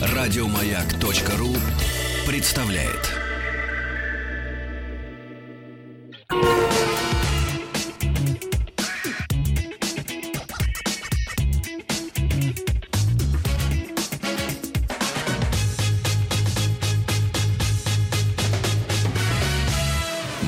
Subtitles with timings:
[0.00, 1.54] Радиомаяк.ру
[2.26, 3.18] представляет.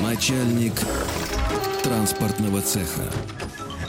[0.01, 0.73] Начальник
[1.83, 3.01] транспортного цеха.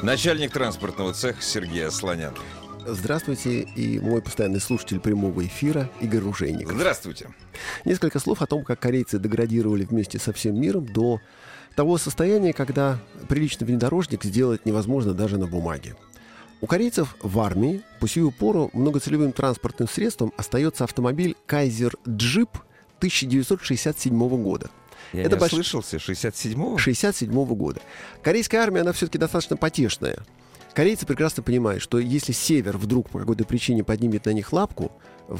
[0.02, 2.34] Начальник транспортного цеха Сергей Асланян.
[2.84, 6.74] Здравствуйте, и мой постоянный слушатель прямого эфира Игорь Ружейников.
[6.74, 7.28] Здравствуйте.
[7.84, 11.20] Несколько слов о том, как корейцы деградировали вместе со всем миром до
[11.76, 15.94] того состояния, когда приличный внедорожник сделать невозможно даже на бумаге.
[16.60, 22.50] У корейцев в армии по сию пору многоцелевым транспортным средством остается автомобиль Kaiser Jeep
[22.98, 24.68] 1967 года.
[25.12, 26.78] Я Это не больш- ослышался, 67-го?
[26.78, 27.80] 67 года.
[28.22, 30.18] Корейская армия, она все-таки достаточно потешная.
[30.74, 34.90] Корейцы прекрасно понимают, что если север вдруг по какой-то причине поднимет на них лапку,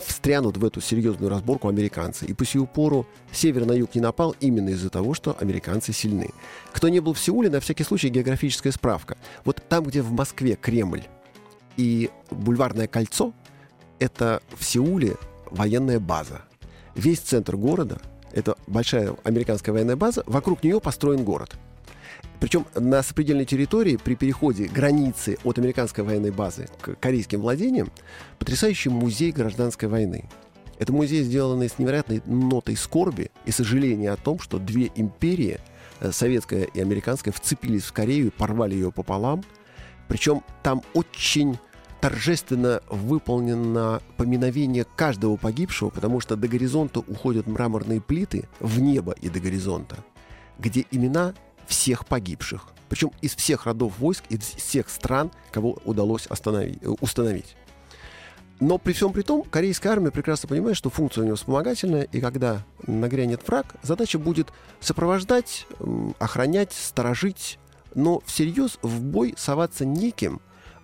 [0.07, 2.27] встрянут в эту серьезную разборку американцы.
[2.27, 6.31] И по сию пору север на юг не напал именно из-за того, что американцы сильны.
[6.73, 9.17] Кто не был в Сеуле, на всякий случай географическая справка.
[9.47, 11.05] Вот там, где в Москве Кремль
[11.79, 13.33] и бульварное кольцо,
[13.99, 15.17] это в Сеуле
[15.51, 16.43] военная база.
[16.95, 18.01] Весь центр города—
[18.33, 21.57] это большая американская военная база, вокруг нее построен город.
[22.41, 27.93] Причем на сопредельной территории при переходе границы от американской военной базы к корейским владениям
[28.39, 30.29] потрясающий музей гражданской войны.
[30.79, 35.61] Это музей, сделанный с невероятной нотой скорби и сожаления о том, что две империи,
[36.01, 39.45] э, советская и американская, вцепились в Корею и порвали ее пополам.
[40.09, 41.59] Причем там очень
[42.03, 49.31] торжественно выполнено поминовение каждого погибшего, потому что до горизонта уходят мраморные плиты в небо и
[49.31, 49.99] до горизонта,
[50.59, 51.33] где имена
[51.69, 52.67] всех погибших.
[52.89, 57.55] Причем из всех родов войск, из всех стран, кого удалось остановить, э, установить.
[58.59, 62.21] Но при всем при том, корейская армия прекрасно понимает, что функция у него вспомогательная, и
[62.21, 65.69] когда нагрянет враг, задача будет сопровождать,
[66.19, 67.61] охранять, сторожить,
[67.95, 70.41] но всерьез в бой соваться неким,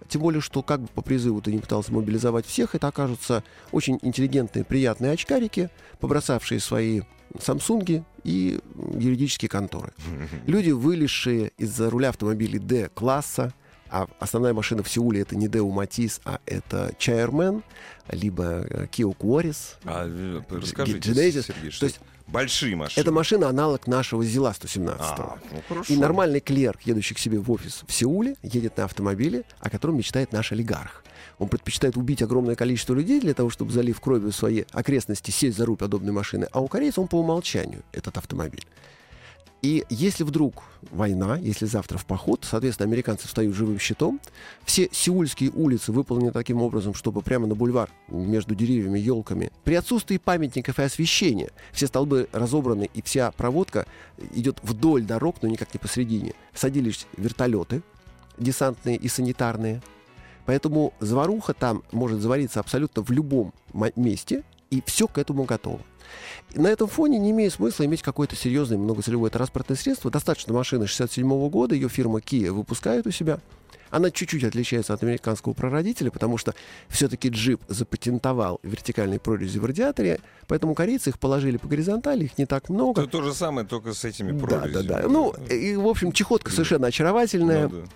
[0.08, 3.98] тем более, что как бы по призыву ты не пытался мобилизовать всех, это окажутся очень
[4.02, 5.70] интеллигентные, приятные очкарики,
[6.00, 7.02] побросавшие свои
[7.40, 8.58] самсунги и
[8.94, 9.92] юридические конторы.
[10.46, 13.52] Люди, вылезшие из-за руля автомобилей D-класса,
[13.90, 17.62] а основная машина в Сеуле это не Деу Матис, а это Чайермен,
[18.10, 19.76] либо э, Kia Quaris.
[19.84, 21.46] А, э, расскажите, Genesis.
[21.46, 23.02] Сергей, То что есть большие машины.
[23.02, 25.00] Это машина аналог нашего ЗИЛа 117.
[25.00, 25.92] А, ну хорошо.
[25.92, 29.96] И нормальный клерк, едущий к себе в офис в Сеуле, едет на автомобиле, о котором
[29.96, 31.04] мечтает наш олигарх.
[31.38, 35.66] Он предпочитает убить огромное количество людей для того, чтобы, залив кровью свои окрестности, сесть за
[35.66, 36.48] руль подобной машины.
[36.52, 38.64] А у корейцев он по умолчанию, этот автомобиль.
[39.60, 44.20] И если вдруг война, если завтра в поход, соответственно, американцы встают живым щитом,
[44.64, 50.18] все сеульские улицы выполнены таким образом, чтобы прямо на бульвар между деревьями, елками, при отсутствии
[50.18, 53.86] памятников и освещения, все столбы разобраны и вся проводка
[54.32, 56.34] идет вдоль дорог, но никак не посередине.
[56.54, 57.82] Садились вертолеты
[58.38, 59.82] десантные и санитарные.
[60.46, 63.52] Поэтому заваруха там может завариться абсолютно в любом
[63.96, 65.80] месте, и все к этому готово.
[66.54, 70.10] На этом фоне не имеет смысла иметь какое-то серьезное многоцелевое транспортное средство.
[70.10, 73.40] Достаточно машины 67 года, ее фирма Kia выпускает у себя.
[73.90, 76.54] Она чуть-чуть отличается от американского прародителя, потому что
[76.88, 82.44] все-таки джип запатентовал вертикальные прорези в радиаторе, поэтому корейцы их положили по горизонтали, их не
[82.44, 83.02] так много.
[83.02, 84.86] То, то же самое, только с этими Да, прорезями.
[84.86, 85.08] да, да.
[85.08, 87.68] Ну, и, в общем, чехотка совершенно очаровательная.
[87.68, 87.88] Ну да.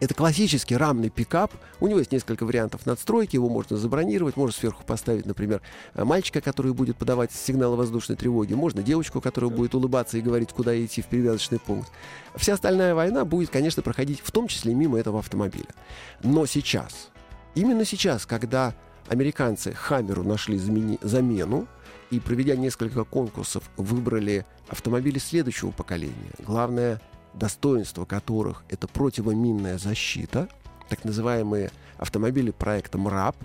[0.00, 1.52] Это классический рамный пикап.
[1.80, 5.60] У него есть несколько вариантов надстройки, его можно забронировать, можно сверху поставить, например,
[5.94, 10.50] э, мальчика, который будет подавать сигналы воздушной тревоги, можно девочку, которая будет улыбаться и говорить,
[10.50, 11.90] куда идти в перевязочный пункт.
[12.36, 15.66] Вся остальная война будет, конечно, проходить в том числе мимо этого автомобиля.
[16.22, 17.10] Но сейчас,
[17.56, 18.74] именно сейчас, когда
[19.08, 21.66] американцы Хаммеру нашли замену
[22.10, 27.00] и, проведя несколько конкурсов, выбрали автомобили следующего поколения, главное
[27.34, 30.48] достоинство которых это противоминная защита,
[30.88, 33.36] так называемые автомобили проекта МРАП.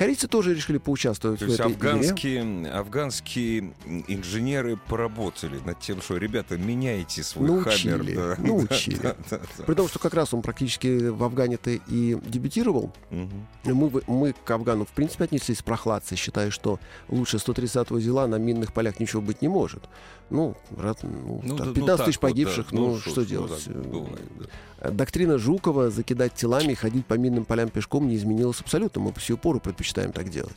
[0.00, 1.90] Корейцы тоже решили поучаствовать То в есть этой игре.
[1.90, 3.74] афганские, афганские
[4.08, 8.36] инженеры поработали над тем, что, ребята, меняйте свой Научили, хаммер.
[8.38, 8.42] да.
[8.42, 8.96] научили.
[9.02, 9.64] Да, да, да.
[9.64, 12.94] При том, что как раз он практически в Афгане-то и дебютировал.
[13.10, 13.46] Мгм.
[13.64, 18.36] Мы, мы к Афгану, в принципе, отнеслись с прохладцей, считая, что лучше 130-го зила на
[18.36, 19.82] минных полях ничего быть не может.
[20.30, 22.28] Ну, рад- ну, Ну, так, да, ну, 15 так тысяч вот, да.
[22.28, 23.64] погибших, ну, шо что ж, делать?
[23.64, 24.44] так бывает, да.
[24.80, 29.00] Доктрина Жукова закидать телами и ходить по минным полям пешком не изменилась абсолютно.
[29.00, 30.56] Мы по сию пору предпочитаем так делать.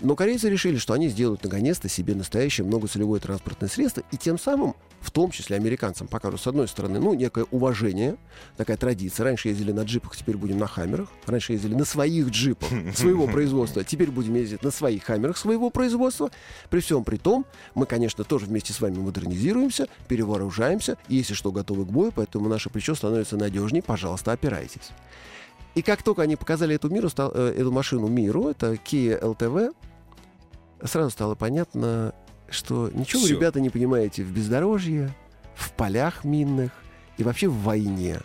[0.00, 4.74] Но корейцы решили, что они сделают наконец-то себе настоящее многоцелевое транспортное средство, и тем самым,
[5.00, 8.16] в том числе американцам, покажут, с одной стороны, ну, некое уважение,
[8.56, 9.24] такая традиция.
[9.24, 11.08] Раньше ездили на джипах, теперь будем на хаммерах.
[11.26, 16.30] Раньше ездили на своих джипах своего производства, теперь будем ездить на своих хаммерах своего производства.
[16.70, 17.44] При всем при том,
[17.74, 22.48] мы, конечно, тоже вместе с вами модернизируемся, перевооружаемся, и если что, готовы к бою, поэтому
[22.48, 24.90] наше плечо становится надежнее, пожалуйста, опирайтесь.
[25.74, 29.72] И как только они показали эту, миру, э, эту машину миру, это Kia LTV,
[30.84, 32.14] сразу стало понятно,
[32.48, 33.34] что ничего Всё.
[33.34, 35.14] вы, ребята, не понимаете в бездорожье,
[35.54, 36.72] в полях минных
[37.18, 38.20] и вообще в войне.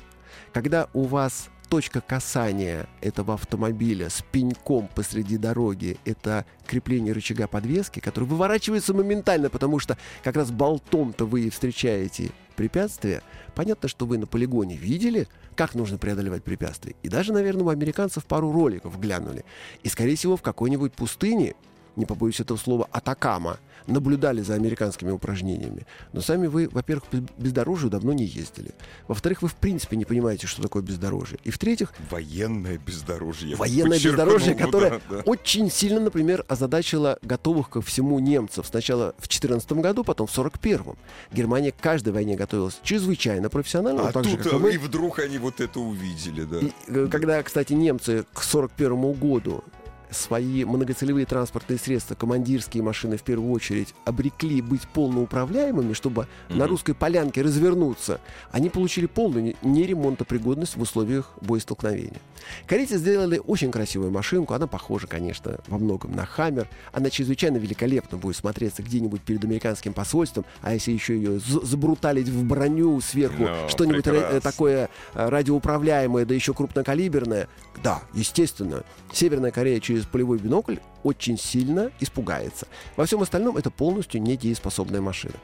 [0.53, 7.99] Когда у вас точка касания этого автомобиля с пеньком посреди дороги, это крепление рычага подвески,
[7.99, 13.21] который выворачивается моментально, потому что как раз болтом-то вы и встречаете препятствия.
[13.53, 16.95] Понятно, что вы на полигоне видели, как нужно преодолевать препятствия.
[17.03, 19.43] И даже, наверное, у американцев пару роликов глянули.
[19.83, 21.55] И, скорее всего, в какой-нибудь пустыне
[21.95, 23.57] не побоюсь этого слова, Атакама,
[23.87, 25.85] наблюдали за американскими упражнениями.
[26.13, 28.71] Но сами вы, во-первых, по бездорожью давно не ездили.
[29.07, 31.37] Во-вторых, вы в принципе не понимаете, что такое бездорожье.
[31.43, 33.55] И в-третьих, Военное бездорожье.
[33.55, 35.19] военное бездорожье, да, которое да.
[35.25, 38.65] очень сильно, например, озадачило готовых ко всему немцев.
[38.67, 40.97] Сначала в 14 году, потом в 41-м.
[41.31, 44.73] Германия к каждой войне готовилась чрезвычайно профессионально, А так же, тут как и мы.
[44.73, 46.59] и вдруг они вот это увидели, да.
[46.59, 49.63] И, э, когда, кстати, немцы к 41 году
[50.11, 56.65] свои многоцелевые транспортные средства, командирские машины в первую очередь, обрекли быть полноуправляемыми, чтобы на Мгм.
[56.67, 58.19] русской полянке развернуться,
[58.51, 62.19] они получили полную не- неремонтопригодность в условиях боестолкновения.
[62.67, 68.17] Корейцы сделали очень красивую машинку, она похожа, конечно, во многом на Хаммер, она чрезвычайно великолепно
[68.17, 73.69] будет смотреться где-нибудь перед американским посольством, а если еще ее забруталить в броню сверху, Ну,
[73.69, 77.47] что-нибудь ра- такое э, радиоуправляемое, да еще крупнокалиберное,
[77.83, 82.67] да, естественно, Северная Корея через полевой бинокль очень сильно испугается.
[82.97, 85.35] Во всем остальном это полностью недееспособная машина.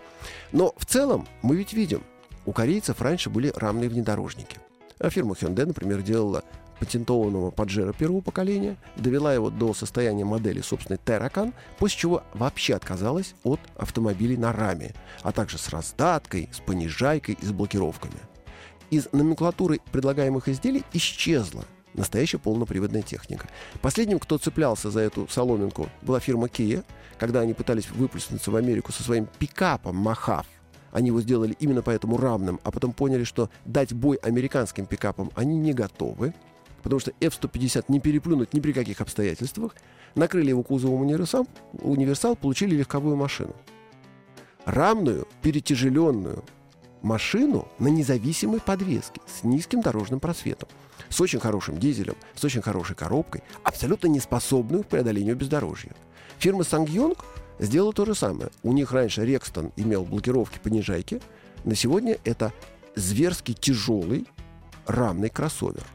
[0.52, 2.04] Но в целом мы ведь видим,
[2.46, 4.58] у корейцев раньше были рамные внедорожники.
[5.00, 6.44] А фирма Hyundai, например, делала
[6.80, 13.36] патентованного Паджеро первого поколения, довела его до состояния модели собственной Terracan, после чего вообще отказалась
[13.44, 18.20] от автомобилей на раме, а также с раздаткой, с понижайкой и с блокировками.
[18.90, 23.48] Из номенклатуры предлагаемых изделий исчезла настоящая полноприводная техника.
[23.82, 26.84] Последним, кто цеплялся за эту соломинку, была фирма Kia,
[27.18, 30.46] когда они пытались выплеснуться в Америку со своим пикапом Махав.
[30.92, 35.58] Они его сделали именно поэтому равным, а потом поняли, что дать бой американским пикапам они
[35.58, 36.34] не готовы,
[36.84, 39.76] потому что F-150 не переплюнуть ни при каких обстоятельствах.
[40.16, 43.56] Накрыли его кузовом универсал, универсал получили легковую машину.
[44.66, 46.44] Рамную, перетяжеленную
[47.02, 50.70] машину на независимой подвеске с низким дорожным просветом,
[51.10, 55.92] с очень хорошим дизелем, с очень хорошей коробкой, абсолютно не способную к преодолению бездорожья.
[56.40, 57.24] Фирма Сангьонг
[57.60, 58.50] сделала то же самое.
[58.64, 61.22] У них раньше Рекстон имел блокировки понижайки.
[61.64, 62.52] На сегодня это
[62.96, 64.28] зверски тяжелый
[64.86, 65.86] рамный кроссовер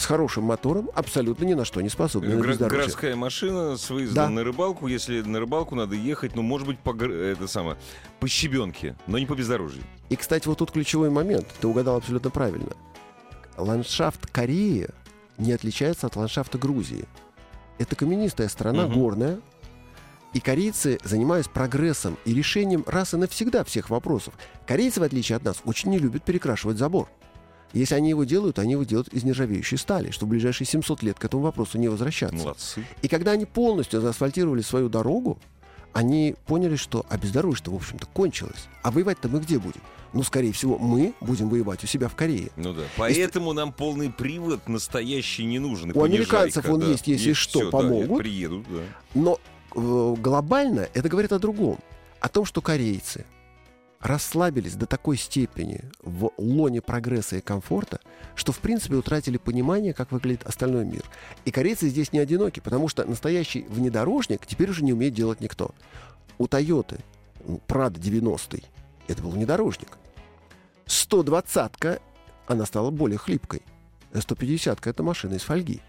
[0.00, 4.14] с хорошим мотором, абсолютно ни на что не способный на Гра- городская машина с выездом
[4.14, 4.28] Да.
[4.30, 4.86] на рыбалку.
[4.86, 7.76] Если на рыбалку надо ехать, ну, может быть, по, это самое,
[8.18, 9.82] по щебенке, но не по бездорожью.
[10.08, 11.46] И, кстати, вот тут ключевой момент.
[11.60, 12.72] Ты угадал абсолютно правильно.
[13.58, 14.88] Ландшафт Кореи
[15.38, 17.04] не отличается от ландшафта Грузии.
[17.78, 18.94] Это каменистая страна, Мгм.
[18.94, 19.40] горная.
[20.32, 24.32] И корейцы, занимаясь прогрессом и решением раз и навсегда всех вопросов,
[24.66, 27.08] корейцы, в отличие от нас, очень не любят перекрашивать забор.
[27.72, 31.18] Если они его делают, они его делают из нержавеющей стали, чтобы в ближайшие 700 лет
[31.18, 32.36] к этому вопросу не возвращаться.
[32.36, 32.84] Молодцы.
[33.02, 35.38] И когда они полностью заасфальтировали свою дорогу,
[35.92, 38.68] они поняли, что а бездорожье-то, в общем-то, кончилось.
[38.82, 39.80] А воевать-то мы где будем?
[40.12, 42.50] Ну, скорее всего, мы будем воевать у себя в Корее.
[42.56, 42.82] Ну да.
[42.96, 45.92] Поэтому нам полный привод настоящий не нужен.
[45.92, 46.86] и У американцев он да.
[46.86, 48.08] есть, если что, всё, помогут.
[48.08, 48.80] Да, приедут, да.
[49.14, 49.40] Но
[49.74, 51.78] э, глобально это говорит о другом.
[52.20, 53.24] О том, что корейцы
[54.00, 58.00] расслабились до такой степени в лоне прогресса и комфорта,
[58.34, 61.04] что в принципе утратили понимание, как выглядит остальной мир.
[61.44, 65.74] И корейцы здесь не одиноки, потому что настоящий внедорожник теперь уже не умеет делать никто.
[66.38, 66.98] У Тойоты
[67.66, 68.60] Прада 90
[69.08, 69.98] это был внедорожник.
[70.86, 72.00] 120-ка,
[72.46, 73.62] она стала более хлипкой.
[74.12, 75.80] 150-ка это машина из фольги.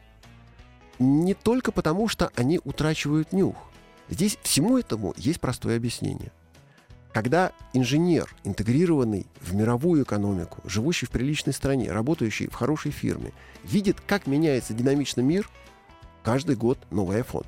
[0.99, 3.55] Не только потому, что они утрачивают нюх.
[4.09, 6.31] Здесь всему этому есть простое объяснение.
[7.13, 13.99] Когда инженер, интегрированный в мировую экономику, живущий в приличной стране, работающий в хорошей фирме, видит,
[14.05, 15.49] как меняется динамично мир,
[16.23, 17.45] каждый год новый iPhone,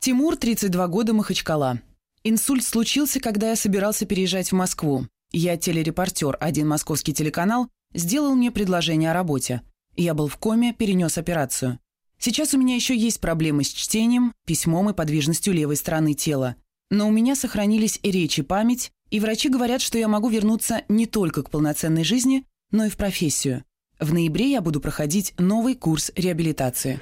[0.00, 1.80] Тимур, 32 года, Махачкала.
[2.24, 5.06] Инсульт случился, когда я собирался переезжать в Москву.
[5.30, 9.62] Я телерепортер, один московский телеканал, сделал мне предложение о работе.
[9.96, 11.80] Я был в коме, перенес операцию.
[12.18, 16.56] Сейчас у меня еще есть проблемы с чтением, письмом и подвижностью левой стороны тела.
[16.90, 20.82] Но у меня сохранились и речь, и память, и врачи говорят, что я могу вернуться
[20.88, 23.62] не только к полноценной жизни, но и в профессию.
[24.00, 26.98] В ноябре я буду проходить новый курс реабилитации.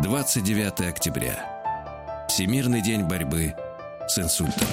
[0.00, 2.26] 29 октября.
[2.28, 3.54] Всемирный день борьбы
[4.06, 4.68] с инсультом.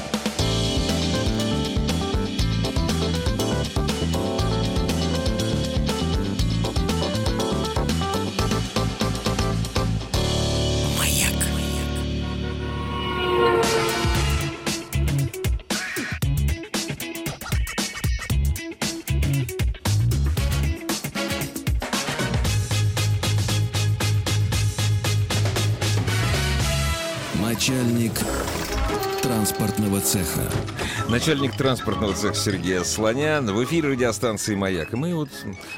[31.14, 34.94] Начальник транспортного цеха Сергей Слонян в эфире радиостанции «Маяк».
[34.94, 35.30] И мы вот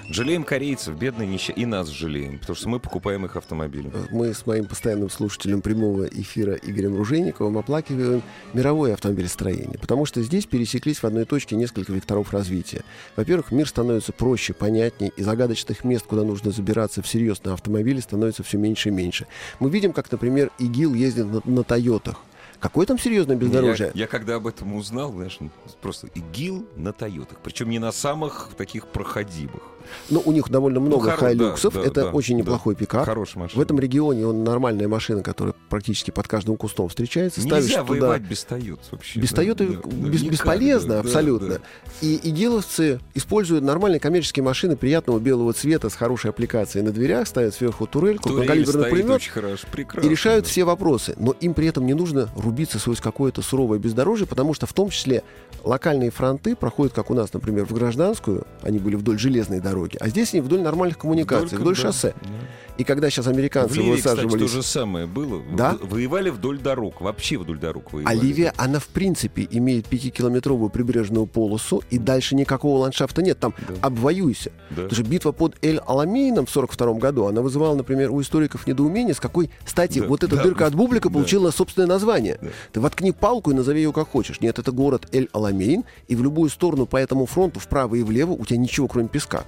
[0.08, 3.92] жалеем корейцев, бедные нищие, и нас жалеем, потому что мы покупаем их автомобили.
[4.12, 8.24] Мы с моим постоянным слушателем прямого эфира Игорем Ружейниковым оплакиваем
[8.54, 12.86] мировое автомобилестроение, потому что здесь пересеклись в одной точке несколько векторов развития.
[13.18, 18.44] Во-первых, мир становится проще, понятнее, и загадочных мест, куда нужно забираться всерьез на автомобиле, становится
[18.44, 19.28] все меньше и меньше.
[19.60, 22.22] Мы видим, как, например, ИГИЛ ездит на, на Тойотах.
[22.60, 23.92] Какое там серьезное бездорожье?
[23.94, 25.38] Я, я когда об этом узнал, знаешь,
[25.82, 29.75] просто ИГИЛ на Тойотах, причем не на самых таких проходимых.
[30.10, 31.74] Ну, у них довольно много хоро- хайлюксов.
[31.74, 32.42] да, да, это да, очень да.
[32.42, 33.06] неплохой пикап.
[33.06, 33.60] Хорошая машина.
[33.60, 37.42] В этом регионе он нормальная машина, которая практически под каждым кустом встречается.
[37.42, 37.92] Ставишь Нельзя туда...
[37.92, 39.20] воевать без Тойот вообще.
[39.20, 41.48] Без да, Тойоты да, да, бесполезно да, абсолютно.
[41.48, 41.60] да.
[42.02, 47.54] И игиловцы используют нормальные коммерческие машины приятного белого цвета с хорошей аппликацией на дверях, ставят
[47.54, 50.08] сверху турельку, Турель калиберный стоит пулемет очень хорошо, прекрасно.
[50.08, 50.52] и решают да.
[50.52, 51.16] все вопросы.
[51.18, 54.90] Но им при этом не нужно рубиться сквозь какое-то суровое бездорожье, потому что в том
[54.90, 55.24] числе
[55.64, 60.08] локальные фронты проходят, как у нас, например, в гражданскую, они были вдоль железной дороги, а
[60.10, 62.14] здесь они вдоль нормальных коммуникаций, Только, вдоль да, шоссе.
[62.22, 62.30] да.
[62.78, 64.52] И когда сейчас В американцы Ливии, кстати, то высаживались...
[64.52, 65.42] же самое было.
[65.56, 65.78] Да?
[65.82, 68.20] В- Воевали вдоль дорог, вообще вдоль дорог А воевали.
[68.20, 73.40] Ливия, она в принципе имеет пятикилометровую прибрежную полосу, и дальше никакого ландшафта нет.
[73.40, 73.76] Там Да.
[73.82, 74.52] обвоюйся.
[74.72, 74.84] Да.
[74.84, 79.22] Потому что битва под Эль-Аламейном в 42 году, она вызывала, например, у историков недоумение, с
[79.22, 81.14] какой стати Да, вот эта да, дырка от бублика да.
[81.14, 82.38] получила собственное название.
[82.42, 82.50] Да.
[82.74, 84.42] Ты воткни палку и назови ее как хочешь.
[84.42, 88.44] Нет, это город Эль-Аламейн, и в любую сторону по этому фронту, вправо и влево, у
[88.46, 89.46] тебя ничего, кроме песка.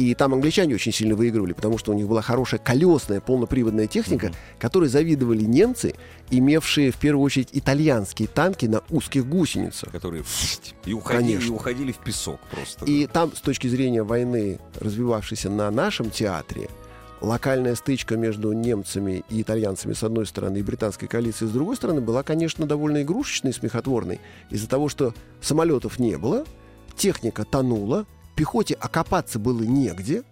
[0.00, 4.32] И там англичане очень сильно выигрывали, потому что у них была хорошая колесная полноприводная техника,
[4.58, 5.94] которой завидовали немцы,
[6.30, 9.92] имевшие в первую очередь итальянские танки на узких гусеницах.
[9.92, 10.24] Которые
[10.86, 11.52] и уходили, Конечно.
[11.52, 12.86] и уходили в песок просто.
[12.86, 16.70] И там, с точки зрения войны, развивавшейся на нашем театре,
[17.20, 22.00] локальная стычка между немцами и итальянцами с одной стороны и британской коалицией с другой стороны
[22.00, 26.46] была, конечно, довольно игрушечной и смехотворной из-за того, что самолетов не было,
[26.96, 30.22] техника тонула, пехоте окопаться было негде,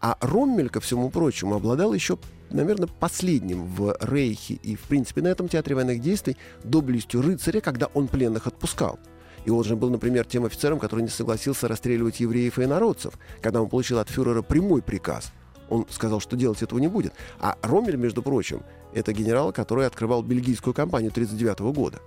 [0.00, 2.18] а Роммель, ко всему прочему, обладал еще,
[2.50, 7.86] наверное, последним в Рейхе и, в принципе, на этом театре военных действий доблестью рыцаря, когда
[7.86, 8.98] он пленных отпускал.
[9.44, 13.62] И он же был, например, тем офицером, который не согласился расстреливать евреев и инородцев, когда
[13.62, 15.32] он получил от фюрера прямой приказ.
[15.70, 17.12] Он сказал, что делать этого не будет.
[17.38, 22.00] А Роммель, между прочим, это генерал, который открывал бельгийскую кампанию 1939 года.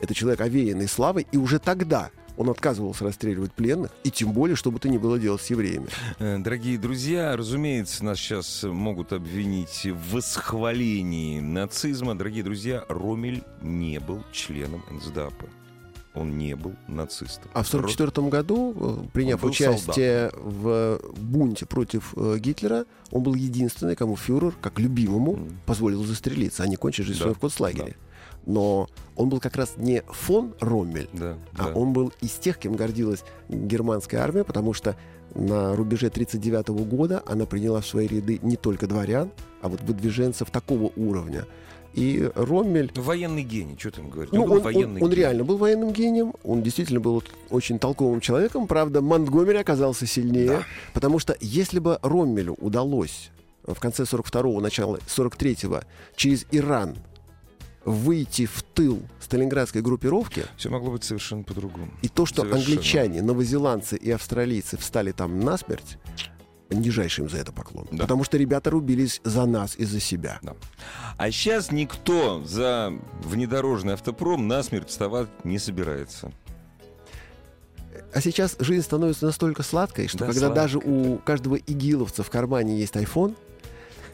[0.00, 4.70] Это человек овеянный славой, и уже тогда он отказывался расстреливать пленных, и тем более, что
[4.70, 5.86] бы то ни было делать с евреями.
[6.18, 12.16] Э, Дорогие друзья, разумеется, нас сейчас могут обвинить в восхвалении нацизма.
[12.16, 15.32] Дорогие друзья, Ромель не был членом НСДАП.
[16.14, 17.50] Он не был нацистом.
[17.54, 18.72] А в 1944 году,
[19.04, 25.32] э, приняв участие в бунте против э, Гитлера, он был единственный, кому фюрер, как любимому,
[25.32, 25.58] Мгм.
[25.66, 27.96] позволил застрелиться, а не кончить жизнь Да, в концлагере.
[28.46, 31.72] Но он был как раз не фон Роммель, Да, а да.
[31.74, 34.96] он был из тех, кем гордилась германская армия, потому что
[35.34, 39.30] на рубеже 1939 года она приняла в свои ряды не только дворян,
[39.62, 41.46] а вот выдвиженцев такого уровня.
[41.94, 44.32] И Роммель Ну, Военный гений, что там говорить?
[44.32, 45.14] ну, был он, он- военный он гений.
[45.22, 48.66] реально был военным гением, он действительно был очень толковым человеком.
[48.66, 50.62] Правда, Монтгомери оказался сильнее, Да.
[50.92, 53.30] потому что если бы Роммелю удалось
[53.64, 55.82] в конце 42-го, начала 43-го
[56.16, 56.96] через Иран
[57.84, 61.88] выйти в тыл сталинградской группировки, Все могло быть совершенно по-другому.
[62.02, 62.60] и то, что Совершенно.
[62.64, 65.98] англичане, новозеландцы и австралийцы встали там насмерть,
[66.70, 67.86] нижайший им за это поклон.
[67.92, 67.98] Да.
[68.04, 70.38] Потому что ребята рубились за нас и за себя.
[70.42, 70.54] Да.
[71.18, 76.32] А сейчас никто за внедорожный автопром насмерть вставать не собирается.
[78.12, 82.30] А сейчас жизнь становится настолько сладкой, что Да, когда сладкой, даже у каждого игиловца в
[82.30, 83.36] кармане есть iPhone,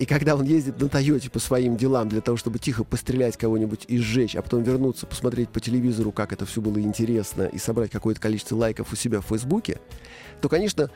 [0.00, 3.84] и когда он ездит на Тойоте по своим делам для того, чтобы тихо пострелять кого-нибудь
[3.86, 7.90] и сжечь, а потом вернуться, посмотреть по телевизору, как это все было интересно, и собрать
[7.90, 9.78] какое-то количество лайков у себя в Фейсбуке,
[10.40, 10.90] то, конечно,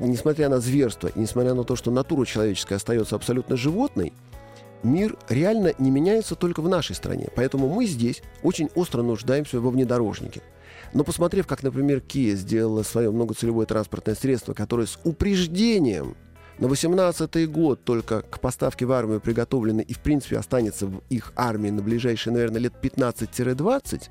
[0.00, 4.14] несмотря на зверство, и несмотря на то, что натура человеческая остается абсолютно животной,
[4.82, 7.28] мир реально не меняется только в нашей стране.
[7.36, 10.40] Поэтому мы здесь очень остро нуждаемся во внедорожнике.
[10.94, 16.16] Но посмотрев, как, например, Kia сделала свое многоцелевое транспортное средство, которое с упреждением
[16.58, 21.32] на 18 год только к поставке в армию приготовлено и, в принципе, останется в их
[21.36, 24.08] армии на ближайшие, наверное, лет 15-20,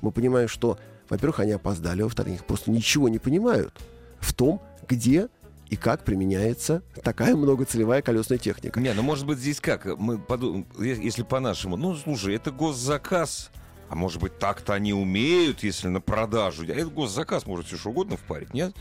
[0.00, 3.72] мы понимаем, что, во-первых, они опоздали, а во-вторых, просто ничего не понимают
[4.18, 5.28] в том, где
[5.70, 8.80] и как применяется такая многоцелевая колесная техника.
[8.80, 9.86] Не, ну может быть здесь как?
[9.98, 13.50] Мы подумаем, если по-нашему, ну слушай, это госзаказ.
[13.88, 16.64] А может быть так-то они умеют, если на продажу.
[16.64, 18.74] А это госзаказ может все что угодно впарить, нет?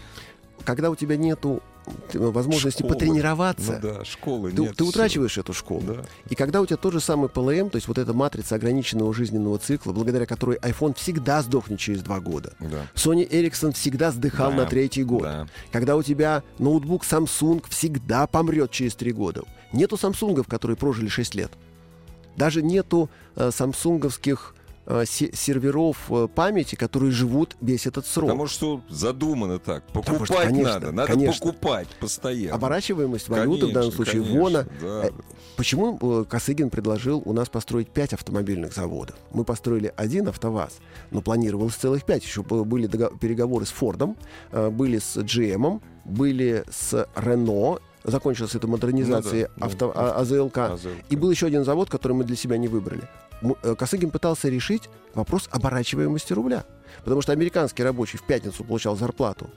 [0.65, 1.61] Когда у тебя нету
[2.13, 2.93] э, возможности Школы.
[2.93, 4.75] потренироваться, Ну да, школы ты, нет.
[4.77, 5.81] ты утрачиваешь эту школу.
[5.85, 6.05] Да.
[6.29, 9.57] И когда у тебя тот же самый ПЛМ, то есть вот эта матрица ограниченного жизненного
[9.59, 12.53] цикла, благодаря которой iPhone всегда сдохнет через два года.
[12.59, 12.87] Да.
[12.95, 15.23] Sony Ericsson всегда сдыхал Да, на третий год.
[15.23, 15.47] да.
[15.71, 19.43] Когда у тебя ноутбук Samsung всегда помрет через три года.
[19.73, 21.51] Нету самсунгов, которые прожили 6 лет.
[22.37, 24.55] Даже нету э, самсунговских
[24.87, 28.29] серверов э, памяти, которые живут весь этот срок.
[28.29, 29.85] Потому что задумано так.
[29.87, 30.91] Покупать что, конечно, надо.
[30.91, 31.39] Надо конечно.
[31.39, 32.55] покупать постоянно.
[32.55, 34.63] Оборачиваемость валюты в данном Конечно, случае конечно, вона.
[34.81, 35.07] да.
[35.07, 35.11] Э,
[35.55, 39.15] Почему э, Косыгин предложил у нас построить пять автомобильных заводов?
[39.31, 40.79] Мы построили один АвтоВАЗ,
[41.11, 42.23] но планировалось целых пять.
[42.23, 44.17] Еще были переговоры с Фордом,
[44.51, 50.15] э, были с GM, были с Рено, закончилась эта модернизация Ну да, авто, да.
[50.15, 50.57] АЗЛК.
[50.57, 50.89] АЗЛК.
[51.09, 53.03] И был еще один завод, который мы для себя не выбрали.
[53.63, 56.65] Э, Косыгин пытался решить вопрос оборачиваемости рубля.
[57.03, 59.49] Потому что американский рабочий в пятницу получал зарплату.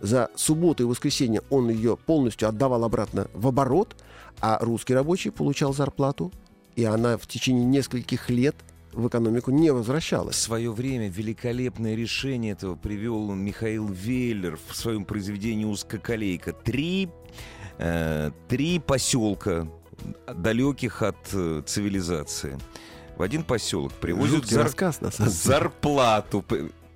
[0.00, 3.96] За субботу и воскресенье он ее полностью отдавал обратно в оборот,
[4.40, 6.32] а русский рабочий получал зарплату,
[6.74, 8.56] и она в течение нескольких лет
[8.92, 10.36] в экономику не В возвращалась.
[10.36, 16.52] свое время великолепное решение этого привел Михаил Веллер в своем произведении «Узкоколейка».
[16.52, 17.08] Три,
[17.78, 19.68] э, три поселка,
[20.34, 22.58] далеких от э, цивилизации.
[23.16, 25.42] В один поселок привозят зар- рассказ, на самом деле.
[25.44, 26.44] зарплату,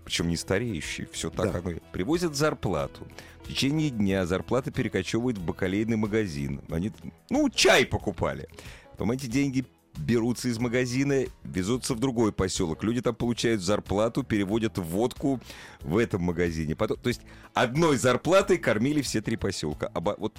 [0.05, 1.59] причем не стареющий, все так Да.
[1.59, 3.07] оно и- Привозят зарплату.
[3.45, 6.61] В течение дня зарплата перекочевывает в бакалейный магазин.
[6.71, 6.91] Они,
[7.31, 8.49] ну, чай покупали.
[8.93, 9.65] Потом эти деньги
[9.97, 12.83] берутся из магазина, везутся в другой поселок.
[12.83, 15.41] Люди там получают зарплату, переводят водку
[15.81, 16.75] в этом магазине.
[16.75, 17.21] Потом, то есть
[17.55, 19.91] одной зарплатой кормили все три поселка.
[19.95, 20.37] Оба- вот,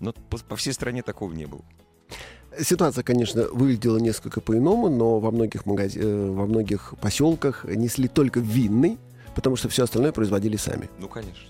[0.00, 1.64] но по, по всей стране такого не было.
[2.58, 8.40] Ситуация, конечно, выглядела несколько по-иному, но во многих, магази- э, во многих поселках несли только
[8.40, 8.98] винный,
[9.34, 10.90] потому что все остальное производили сами.
[10.98, 11.48] Ну, конечно.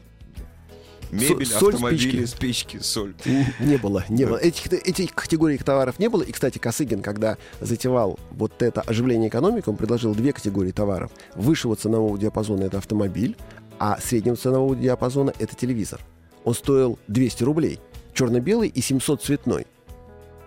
[1.10, 2.76] Мебель, соль, автомобили, спички.
[2.76, 3.14] спички, соль.
[3.58, 4.36] Не было, не было.
[4.36, 6.22] Этих, этих категорий товаров не было.
[6.22, 11.10] И, кстати, Косыгин, когда затевал вот это оживление экономики, он предложил две категории товаров.
[11.34, 13.36] Высшего ценового диапазона— это автомобиль,
[13.80, 16.00] а среднего ценового диапазона— это телевизор.
[16.44, 17.80] Он стоил 200 рублей.
[18.14, 19.66] Черно-белый и 700 цветной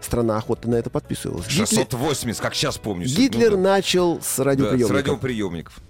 [0.05, 1.47] страна охотно на это подписывалась.
[1.47, 2.41] 680, Гитлер...
[2.41, 3.05] как сейчас помню.
[3.05, 3.63] Гитлер ну, да.
[3.63, 4.89] начал с радиоприемников.
[4.89, 5.81] Да, с радиоприемников.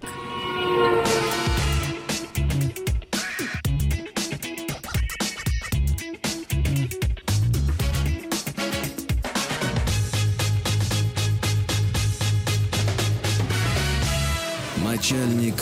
[14.84, 15.56] Начальник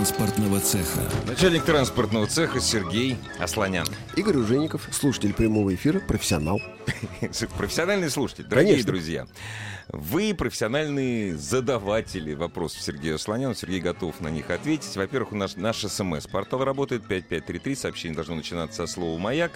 [0.00, 1.00] транспортного цеха.
[1.26, 3.86] Начальник транспортного цеха Сергей Асланян.
[4.16, 6.58] Игорь Ужеников, слушатель прямого эфира, профессионал.
[7.58, 8.44] Профессиональный слушатель.
[8.44, 8.92] Дорогие Конечно.
[8.92, 9.26] друзья,
[9.88, 13.54] вы профессиональные задаватели вопросов Сергею Асланяну.
[13.54, 14.96] Сергей готов на них ответить.
[14.96, 17.74] Во-первых, у нас наш смс-портал работает 5533.
[17.74, 19.52] Сообщение должно начинаться со слова «Маяк».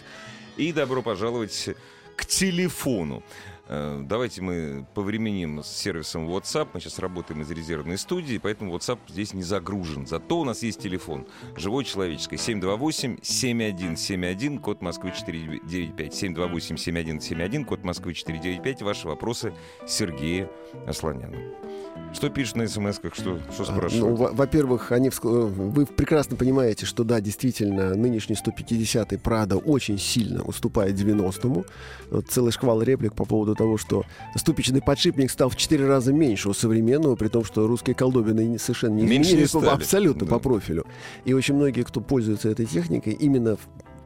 [0.58, 1.70] И добро пожаловать
[2.16, 3.22] к телефону.
[3.68, 6.68] Э, Давайте мы повременим с сервисом WhatsApp.
[6.74, 10.06] Мы сейчас работаем из резервной студии, поэтому WhatsApp здесь не загружен.
[10.06, 11.26] Зато у нас есть телефон.
[11.56, 12.36] Живой человеческий.
[12.36, 16.12] 728-7171, код Москвы 495.
[16.12, 18.82] 728-7171, код Москвы 495.
[18.82, 19.54] Ваши вопросы
[19.86, 20.50] Сергею
[20.86, 21.36] Асланяну.
[22.12, 23.14] Что пишут на смс-ках?
[23.14, 23.94] Что, что А, спрашивают?
[23.94, 29.98] Ну, во- во-первых, они э, вы прекрасно понимаете, что да, действительно, нынешний 150-й Прада очень
[29.98, 31.64] сильно уступает 90-му.
[32.10, 34.04] Вот целый шквал реплик по поводу того, что
[34.36, 38.94] ступичный подшипник стал в 4 раза меньше у современного, при том, что русские колдобины совершенно
[38.94, 40.32] не Меньше не изменились по- абсолютно Да.
[40.34, 40.86] по профилю.
[41.24, 43.60] И очень многие, кто пользуется этой техникой, именно в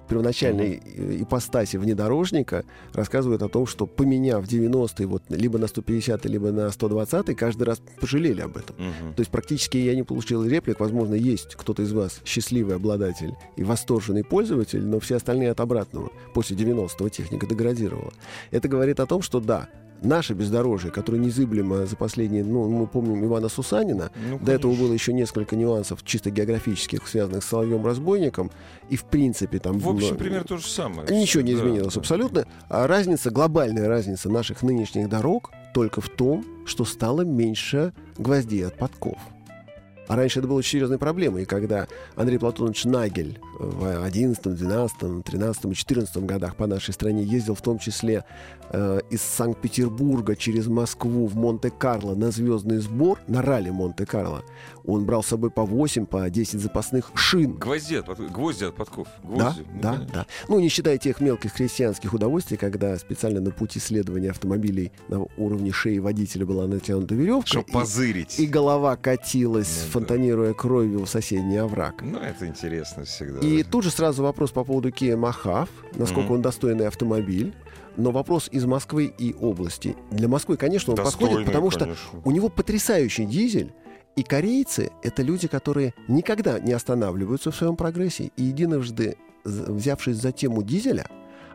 [0.09, 0.83] первоначальной
[1.23, 7.35] ипостаси внедорожника рассказывают о том, что поменяв 90-й вот либо на 150-й, либо на 120-й,
[7.35, 8.77] каждый раз пожалели об этом.
[8.77, 9.14] Мгм.
[9.14, 10.81] То есть практически я не получил реплик.
[10.81, 16.11] Возможно, есть кто-то из вас счастливый обладатель и восторженный пользователь, но все остальные от обратного.
[16.35, 18.12] После 90-го техника деградировала.
[18.51, 19.68] Это говорит о том, что да,
[20.02, 24.92] наше бездорожье, которое незыблемо за последние, ну, мы помним Ивана Сусанина, Ну, до этого было
[24.92, 28.50] еще несколько нюансов чисто географических, связанных с Соловьем-разбойником,
[28.90, 29.78] и в принципе там...
[29.78, 31.08] В общем, ну, примерно то же самое.
[31.08, 32.00] Ничего не Да, изменилось да.
[32.00, 32.46] абсолютно.
[32.68, 38.76] А разница, глобальная разница наших нынешних дорог только в том, что стало меньше гвоздей от
[38.76, 39.18] подков.
[40.09, 45.25] А раньше это было очень серьезной проблемой, и когда Андрей Платонович Нагель в 11, 12,
[45.25, 48.25] 13 и 14 годах по нашей стране ездил в том числе
[48.71, 54.42] э, из Санкт-Петербурга через Москву в Монте-Карло на звездный сбор, на ралли Монте-Карло,
[54.85, 57.53] он брал с собой по 8, по 10 запасных шин.
[57.59, 59.09] Гвозди от, под- гвозди от подков.
[59.23, 59.66] Да, Гвозди.
[59.75, 60.14] Ну, да, конечно.
[60.14, 60.27] да.
[60.49, 65.73] Ну, не считая тех мелких крестьянских удовольствий, когда специально на пути следования автомобилей на уровне
[65.73, 68.38] шеи водителя была натянута веревка, Чтоб и, позырить.
[68.38, 69.90] и голова катилась, да.
[69.98, 72.02] Фонтанируя кровью в соседний овраг.
[72.02, 73.40] Ну, это интересно всегда.
[73.40, 76.32] И тут же сразу вопрос по поводу Kia Махав, насколько Мгм.
[76.34, 77.54] он достойный автомобиль.
[77.96, 79.96] Но вопрос из Москвы и области.
[80.12, 82.20] Для Москвы, конечно, он Достойный, подходит, потому что конечно.
[82.24, 83.72] у него потрясающий дизель,
[84.14, 88.30] и корейцы— это люди, которые никогда не останавливаются в своем прогрессе.
[88.37, 91.06] И единожды, взявшись за тему дизеля,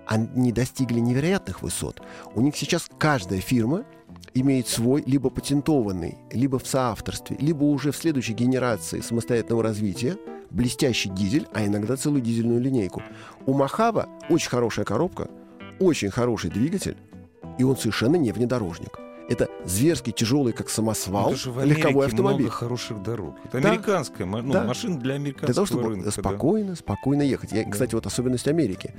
[0.05, 2.01] они достигли невероятных высот.
[2.35, 3.85] У них сейчас каждая фирма
[4.33, 10.17] имеет свой либо патентованный, либо в соавторстве, либо уже в следующей генерации самостоятельного развития
[10.49, 13.01] блестящий дизель, а иногда целую дизельную линейку.
[13.45, 15.29] У Махава очень хорошая коробка,
[15.79, 16.97] очень хороший двигатель,
[17.57, 19.02] и он совершенно не внедорожник.
[19.29, 22.41] Это зверски тяжелый, как самосвал, Ну, же в Америке легковой автомобиль.
[22.45, 23.35] много хороших дорог.
[23.45, 23.69] Это Да.
[23.69, 24.63] американская, ну, Да.
[24.65, 26.05] машина для американского Для того, чтобы рынка.
[26.05, 26.11] да.
[26.11, 27.51] спокойно, спокойно ехать.
[27.53, 27.71] Я, Да.
[27.71, 28.93] Кстати, вот особенность Америки.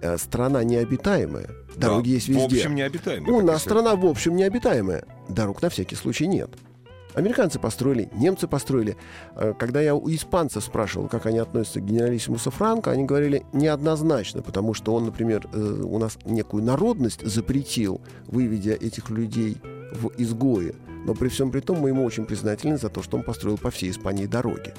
[0.00, 0.14] Да.
[0.14, 1.50] Э, Страна необитаемая.
[1.76, 2.42] Дороги Да, есть везде.
[2.42, 3.32] В общем, необитаемая.
[3.34, 5.04] У нас страна, в общем, необитаемая.
[5.28, 6.50] Дорог на всякий случай нет.
[7.16, 8.96] Американцы построили, немцы построили.
[9.36, 14.42] Э, Когда я у испанцев спрашивал, как они относятся к генералиссимусу Франко, они говорили неоднозначно,
[14.42, 19.56] потому что он, например, э, у нас некую народность запретил, выведя этих людей
[19.92, 20.74] в изгое.
[21.06, 23.70] Но при всем при том мы ему очень признательны за то, что он построил по
[23.70, 24.74] всей Испании дороги.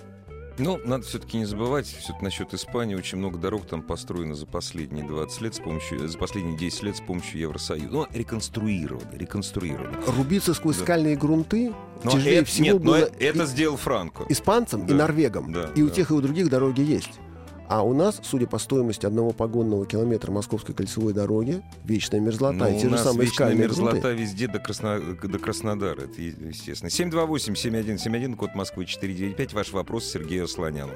[0.60, 5.06] Ну, надо все-таки не забывать, все насчет Испании, очень много дорог там построено за последние
[5.06, 7.89] 20 лет с помощью, за последние 10 лет с помощью Евросоюза.
[7.91, 9.98] Ну, реконструировано, реконструировано.
[10.08, 10.84] Рубиться сквозь Да.
[10.84, 14.26] скальные грунты Но тяжелее это- всего нет, но было это, это и- сделал Франко.
[14.30, 14.96] испанцам и Да.
[14.96, 15.52] норвегам.
[15.54, 15.93] Да, и у да.
[15.93, 17.20] тех, и у других дороги есть.
[17.69, 22.67] А у нас, судя по стоимости одного погонного километра Московской кольцевой дороги, вечная мерзлота Ну,
[22.69, 24.13] и те у же нас самые вечная мерзлота грунты.
[24.21, 26.89] везде до, Красно- до Краснодара, это естественно.
[26.89, 29.51] 728-7171, код Москвы 495.
[29.53, 30.93] Ваш вопрос Сергею Асланяну.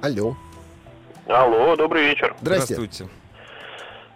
[0.00, 0.36] Алло.
[1.26, 2.34] Алло, добрый вечер.
[2.40, 2.74] Здрасте.
[2.74, 3.12] Здравствуйте.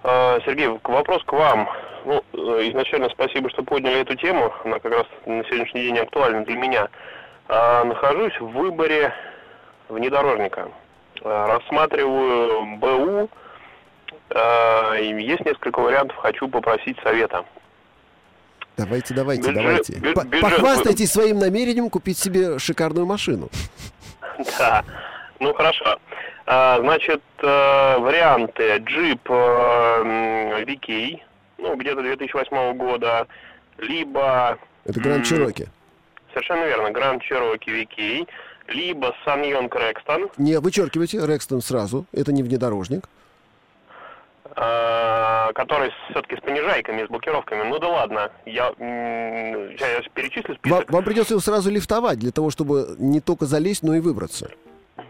[0.05, 1.69] А, Сергей, вопрос к вам.
[2.07, 4.53] Ну, э, изначально спасибо, что подняли эту тему.
[4.65, 6.89] Она как раз на сегодняшний день актуальна для меня.
[7.49, 9.13] А, Нахожусь в выборе
[9.91, 10.71] внедорожника.
[11.25, 13.29] А, Рассматриваю БУ.
[15.01, 17.45] И Есть несколько вариантов, хочу попросить совета.
[18.77, 19.93] Давайте, давайте, Бюджет- давайте.
[19.95, 23.49] бю- бюджет Похвастайтесь своим намерением купить себе шикарную машину.
[24.59, 24.85] Да,
[25.41, 25.99] ну хорошо.
[26.45, 28.77] А, значит, э, варианты.
[28.79, 31.21] Джип э, VK,
[31.57, 33.27] ну, где-то 2008 года,
[33.79, 34.59] либо...
[34.85, 35.69] Это Гранд м, Чироки.
[36.35, 38.29] Совершенно верно, Grand Cherokee VK,
[38.69, 40.31] либо Саньон Крэкстон.
[40.39, 42.07] Не, вычеркивайте Рекстон сразу.
[42.13, 43.09] Это не внедорожник.
[44.59, 47.69] а, который все-таки с понижайками, с блокировками.
[47.69, 50.91] Ну да ладно, я, сейчас я перечислю Вам, список.
[50.93, 54.51] вам придется его сразу лифтовать для того, чтобы не только залезть, но и выбраться.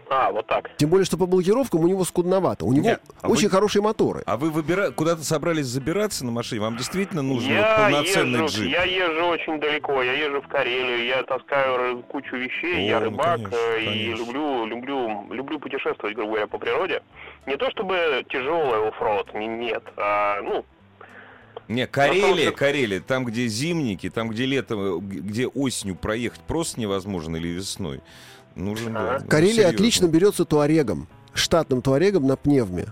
[0.09, 0.69] А, вот так.
[0.77, 2.65] Тем более, что по блокировкам у него скудновато.
[2.65, 4.23] У него Нет, а очень вы- хорошие моторы.
[4.25, 4.91] А вы выбира...
[4.91, 6.61] куда-то собрались забираться на машине?
[6.61, 8.71] Вам действительно нужен вот Я полноценный езжу, джип?
[8.71, 13.05] я езжу очень далеко, я езжу в Карелию, я таскаю кучу вещей, О, я ну,
[13.05, 14.15] рыбак конечно, э, и конечно.
[14.25, 17.01] люблю, люблю, люблю путешествовать, грубо говоря, по природе.
[17.45, 20.65] Не то чтобы тяжелый оффроуд, не- нет, а, ну,
[21.67, 27.49] Не, Карелия, Карелия, там, где зимники, там, где летом, где осенью проехать просто невозможно или
[27.49, 28.01] весной.
[28.55, 29.19] Нужен, да.
[29.21, 29.73] ну, Карелия серьезно.
[29.75, 32.85] отлично берется туарегом, штатным туарегом на пневме.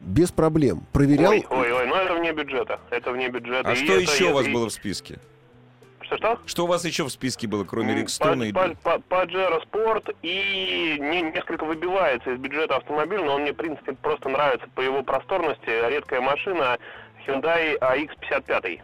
[0.00, 0.82] Без проблем.
[0.92, 1.30] Проверял.
[1.32, 3.68] ой, ой, ой, ну это вне бюджета, это вне бюджета.
[3.68, 5.18] А И что это- еще у вас и- было в списке?
[6.00, 6.38] Что-что?
[6.46, 8.52] Что у вас еще в списке было, кроме М, Рикстона и...
[8.52, 13.56] Па- па- Паджеро Спорт и не, несколько выбивается из бюджета автомобиль, но он мне, в
[13.56, 15.68] принципе, просто нравится по его просторности.
[15.90, 16.78] Редкая машина
[17.28, 18.80] Hyundai AX55.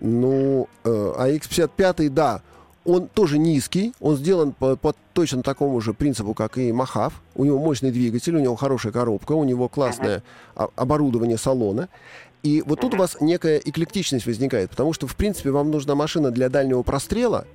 [0.00, 2.42] Ну, э, AX55, да,
[2.84, 7.22] он тоже низкий, он сделан по, по точно такому же принципу, как и Махав.
[7.36, 10.22] У него мощный двигатель, у него хорошая коробка, у него классное
[10.54, 11.88] оборудование салона.
[12.42, 16.32] И вот тут у вас некая эклектичность возникает, потому что, в принципе, вам нужна машина
[16.32, 17.46] для дальнего прострела,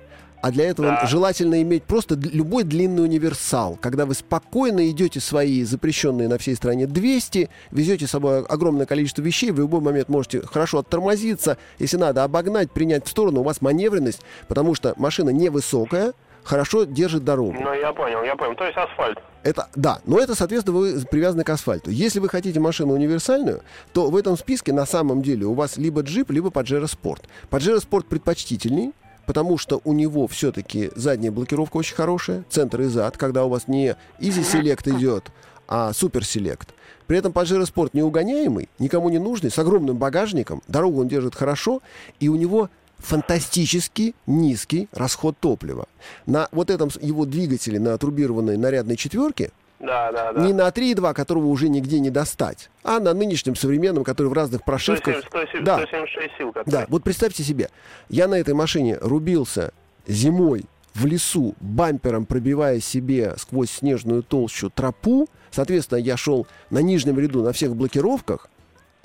[0.42, 1.06] а для этого Да.
[1.06, 6.86] желательно иметь просто любой длинный универсал, когда вы спокойно идете свои запрещенные на всей стране
[6.86, 12.24] 200, везете с собой огромное количество вещей, в любой момент можете хорошо оттормозиться, если надо
[12.24, 16.12] обогнать, принять в сторону, у вас маневренность, потому что машина невысокая,
[16.44, 17.54] хорошо держит дорогу.
[17.60, 18.54] Ну, я понял, я понял.
[18.54, 19.18] То есть асфальт.
[19.42, 21.90] Это, да, но это, соответственно, вы привязаны к асфальту.
[21.90, 26.00] Если вы хотите машину универсальную, то в этом списке на самом деле у вас либо
[26.00, 27.20] джип, либо Pajero Sport.
[27.50, 28.92] Pajero Sport предпочтительней,
[29.28, 33.68] потому что у него все-таки задняя блокировка очень хорошая, центр и зад, когда у вас
[33.68, 35.24] не Easy Select идет,
[35.68, 36.68] а Super Select.
[37.06, 41.82] При этом Pajero Sport неугоняемый, никому не нужный, с огромным багажником, дорогу он держит хорошо,
[42.20, 45.88] и у него фантастически низкий расход топлива.
[46.24, 50.40] На вот этом его двигателе, на турбированной нарядной четверке, Да, да, да.
[50.40, 54.64] не на 3.2, которого уже нигде не достать, а на нынешнем современном, который в разных
[54.64, 55.18] прошивках.
[55.18, 55.76] 170 170 Да.
[55.78, 56.52] 176 сил.
[56.52, 57.68] Как Да, вот представьте себе,
[58.08, 59.72] я на этой машине рубился
[60.06, 60.64] зимой
[60.94, 65.28] в лесу, бампером пробивая себе сквозь снежную толщу тропу.
[65.50, 68.48] Соответственно, я шел на нижнем ряду на всех блокировках.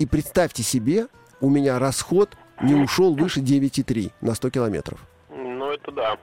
[0.00, 1.06] И представьте себе,
[1.40, 2.30] у меня расход
[2.62, 4.98] не ушел выше 9,3 на 100 километров.
[5.30, 6.16] Ну, это да.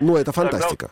[0.00, 0.90] Но это фантастика.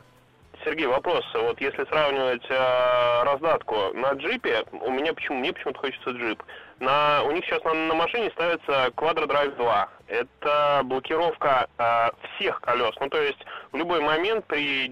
[0.66, 1.24] Сергей, вопрос.
[1.32, 6.42] Вот если сравнивать э, раздатку на джипе, у меня почему мне почему-то хочется джип.
[6.80, 9.88] На, у них сейчас на, на машине ставится Quadro Drive 2.
[10.08, 12.92] Это блокировка э, всех колес.
[12.98, 13.38] Ну, то есть
[13.70, 14.88] в любой момент при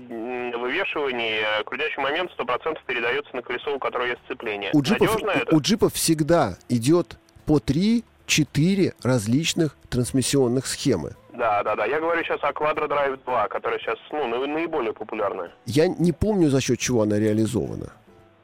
[0.56, 4.70] вывешивании э, крутящий момент 100% передается на колесо, у которого есть сцепление.
[4.74, 5.56] У джипов, это?
[5.56, 11.16] у джипов всегда идет по 3-4 различных трансмиссионных схемы.
[11.36, 11.84] Да, да, да.
[11.86, 15.50] Я говорю сейчас о Quadro Drive 2, которая сейчас ну, на- наиболее популярная.
[15.66, 17.92] Я не помню, за счет чего она реализована.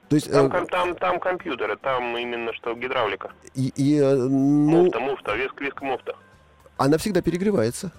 [0.08, 3.30] То есть, Там, э, там, там компьютеры, там именно что гидравлика.
[3.54, 6.16] и, и, э, ну, Муфта, муфта, виск, виск, муфта.
[6.78, 7.92] она всегда перегревается.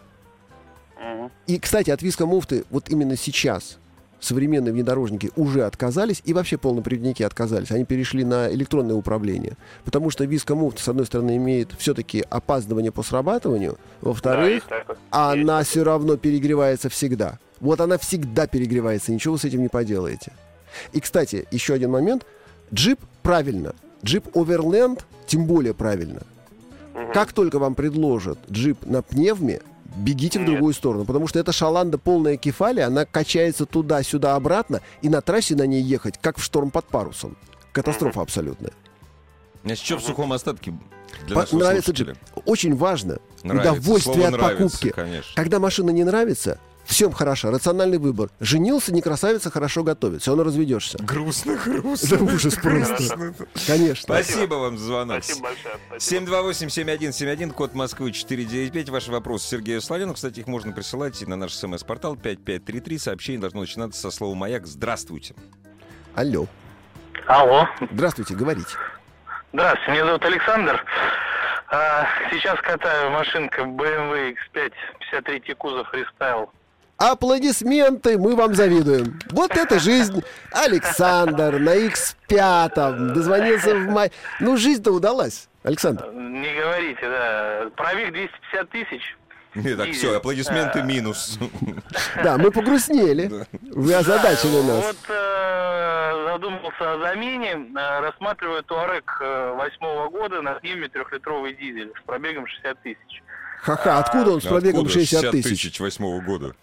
[1.00, 1.32] Мгм.
[1.48, 3.80] И, кстати, от виска муфты вот именно сейчас
[4.22, 7.72] современные внедорожники уже отказались, и вообще полноприводники отказались.
[7.72, 9.58] Они перешли на электронное управление.
[9.84, 14.68] Потому что виска муфта, с одной стороны, имеет все-таки опаздывание по срабатыванию, Да, во-вторых, есть
[14.68, 14.96] такое.
[14.96, 15.08] Есть.
[15.10, 17.40] она все равно перегревается всегда.
[17.60, 20.32] Вот она всегда перегревается, ничего вы с этим не поделаете.
[20.94, 22.26] И, кстати, еще один момент.
[22.74, 23.76] Джип правильно.
[24.06, 26.22] Джип Overland тем более правильно.
[26.94, 27.12] Мгм.
[27.14, 29.62] Как только вам предложат джип на пневме,
[29.96, 30.52] бегите в Нет.
[30.52, 35.56] другую сторону, потому что эта шаланда полная кефалия, она качается туда-сюда обратно, и на трассе
[35.56, 37.38] на ней ехать, как в шторм под парусом.
[37.72, 38.72] Катастрофа абсолютная.
[39.64, 40.74] Значит, что в сухом остатке
[41.28, 42.18] для По- нравится джип.
[42.46, 43.72] Очень важно Нравится.
[43.74, 44.90] удовольствие Слово от «нравится», покупки.
[44.90, 45.32] конечно.
[45.36, 48.30] Когда машина не нравится, всем хорошо, рациональный выбор.
[48.40, 50.22] Женился, не красавица, хорошо готовит.
[50.22, 50.98] Все равно разведешься.
[51.02, 52.18] Грустно, грустно.
[52.18, 53.44] Да ужас просто.
[53.68, 54.04] Конечно.
[54.04, 55.24] Спасибо вам за звонок.
[55.24, 55.76] Спасибо большое.
[55.88, 56.26] Спасибо.
[56.26, 58.90] 728-7171, код Москвы 495.
[58.90, 60.14] Ваши вопросы Сергею Славину.
[60.14, 62.98] Кстати, их можно присылать на наш смс-портал 5533.
[62.98, 64.68] Сообщение должно начинаться со слова «Маяк».
[64.68, 65.36] Здравствуйте.
[66.16, 66.48] Алло.
[67.28, 67.68] Алло.
[67.92, 68.76] Здравствуйте, говорите.
[69.54, 70.86] Здравствуйте, меня зовут Александр.
[71.70, 74.74] А, сейчас катаю машинка BMW X5,
[75.12, 76.52] 53 кузов рестайл.
[77.02, 79.20] Аплодисменты, мы вам завидуем.
[79.32, 80.24] Вот это жизнь.
[80.52, 84.12] Александр на X5 дозвонился в май.
[84.40, 86.12] Ну, жизнь-то удалась, Александр.
[86.14, 87.72] Не говорите, да.
[87.76, 89.18] Пробег 250 тысяч.
[89.56, 91.40] Не, так, все, аплодисменты а, минус.
[92.24, 93.32] Да, мы погрустнели.
[93.62, 94.86] Вы озадачили нас.
[94.86, 101.92] Вот, э, задумался о замене, э, рассматриваю Туарек э, восьмого года на пневме трехлитровый дизель
[102.00, 103.24] с пробегом 60 тысяч.
[103.62, 105.80] Ха-ха, откуда он с пробегом Откуда 60 тысяч?
[105.80, 106.56] восьмого года.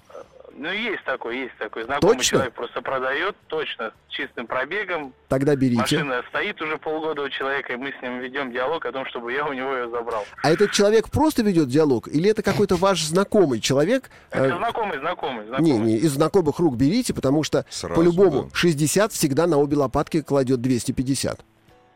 [0.59, 1.85] Ну, есть такой, есть такой.
[1.85, 2.38] Знакомый Точно?
[2.38, 5.14] человек просто продает, точно, с чистым пробегом.
[5.29, 5.81] Тогда берите.
[5.81, 9.33] Машина стоит уже полгода у человека, и мы с ним ведем диалог о том, чтобы
[9.33, 10.25] я у него ее забрал.
[10.42, 12.09] А этот человек просто ведет диалог?
[12.09, 14.11] Или это какой-то ваш знакомый человек?
[14.31, 15.73] Это Э, знакомый, знакомый, знакомый.
[15.73, 18.51] Не, не, из знакомых рук берите, потому что Сразу, по-любому да.
[18.53, 21.40] 60 всегда на обе лопатки кладет 250.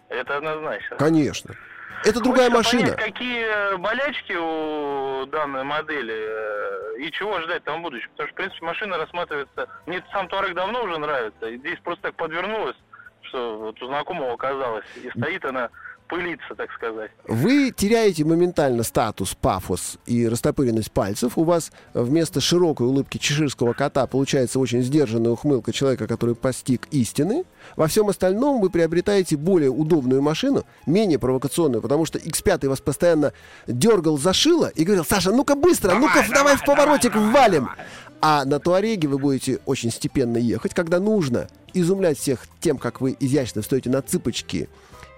[0.08, 0.96] Это однозначно.
[0.96, 1.56] Конечно.
[2.04, 2.96] Это другая Хочется машина.
[2.96, 8.08] понять, какие болячки у данной модели э, и чего ждать там в будущем.
[8.12, 9.68] Потому что, в принципе, машина рассматривается...
[9.86, 11.46] Мне сам Туарек давно уже нравится.
[11.46, 12.76] И здесь просто так подвернулась,
[13.22, 14.84] что вот у знакомого оказалось.
[14.96, 15.70] И стоит она,
[16.12, 17.10] пылится, так сказать.
[17.26, 21.38] Вы теряете моментально статус, пафос и растопыренность пальцев.
[21.38, 27.44] У вас вместо широкой улыбки чеширского кота получается очень сдержанная ухмылка человека, который постиг истины.
[27.76, 33.32] Во всем остальном вы приобретаете более удобную машину, менее провокационную, потому что X5 вас постоянно
[33.66, 37.70] дергал за шило и говорил, Саша, ну-ка быстро, ну-ка давай, в поворотик валим.
[38.20, 43.16] А на Туареге вы будете очень степенно ехать, когда нужно изумлять всех тем, как вы
[43.18, 44.68] изящно встаете на цыпочки,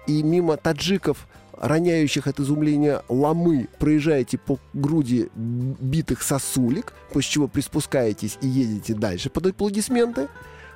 [0.07, 8.37] и мимо таджиков, роняющих от изумления ломы, проезжаете по груди битых сосулек, после чего приспускаетесь
[8.41, 10.27] и едете дальше под аплодисменты.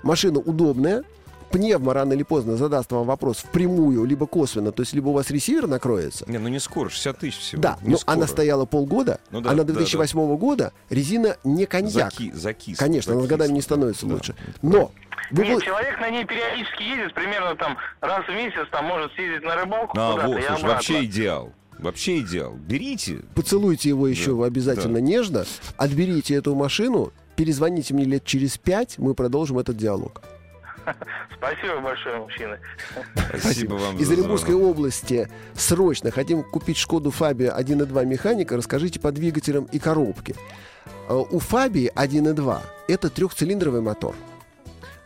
[0.04, 1.04] Машина удобная,
[1.52, 5.30] пневма рано или поздно задаст вам вопрос впрямую, либо косвенно, то есть либо у вас
[5.32, 7.62] ресивер накроется, Не, ну не скоро, 60 тысяч всего.
[7.62, 8.16] да, не но скоро.
[8.16, 12.14] она стояла полгода, Ну да, она да, 2008 года, резина не коньяк.
[12.14, 12.78] Заки- закис.
[12.78, 14.14] Конечно, она с годами не становится да.
[14.14, 14.36] лучше.
[14.62, 14.92] Но
[15.32, 19.12] вы Нет, бу- человек на ней периодически ездит, примерно там раз в месяц, там может
[19.14, 21.54] съездить на рыбалку А, вот, и слушай, вообще идеал.
[21.78, 22.54] Вообще идеал.
[22.56, 23.20] Берите.
[23.36, 25.02] поцелуйте его еще Да, обязательно да.
[25.02, 25.46] нежно,
[25.78, 30.22] отберите эту машину, перезвоните мне лет через пять, мы продолжим этот диалог.
[31.38, 32.60] Спасибо большое, мужчины.
[33.40, 38.58] Спасибо вам Из Оренбургской области срочно хотим купить Шкоду Фабия 1.2 механика.
[38.58, 40.36] Расскажите по двигателям и коробке.
[41.08, 44.16] Э, У Фабии 1.2 это трехцилиндровый мотор.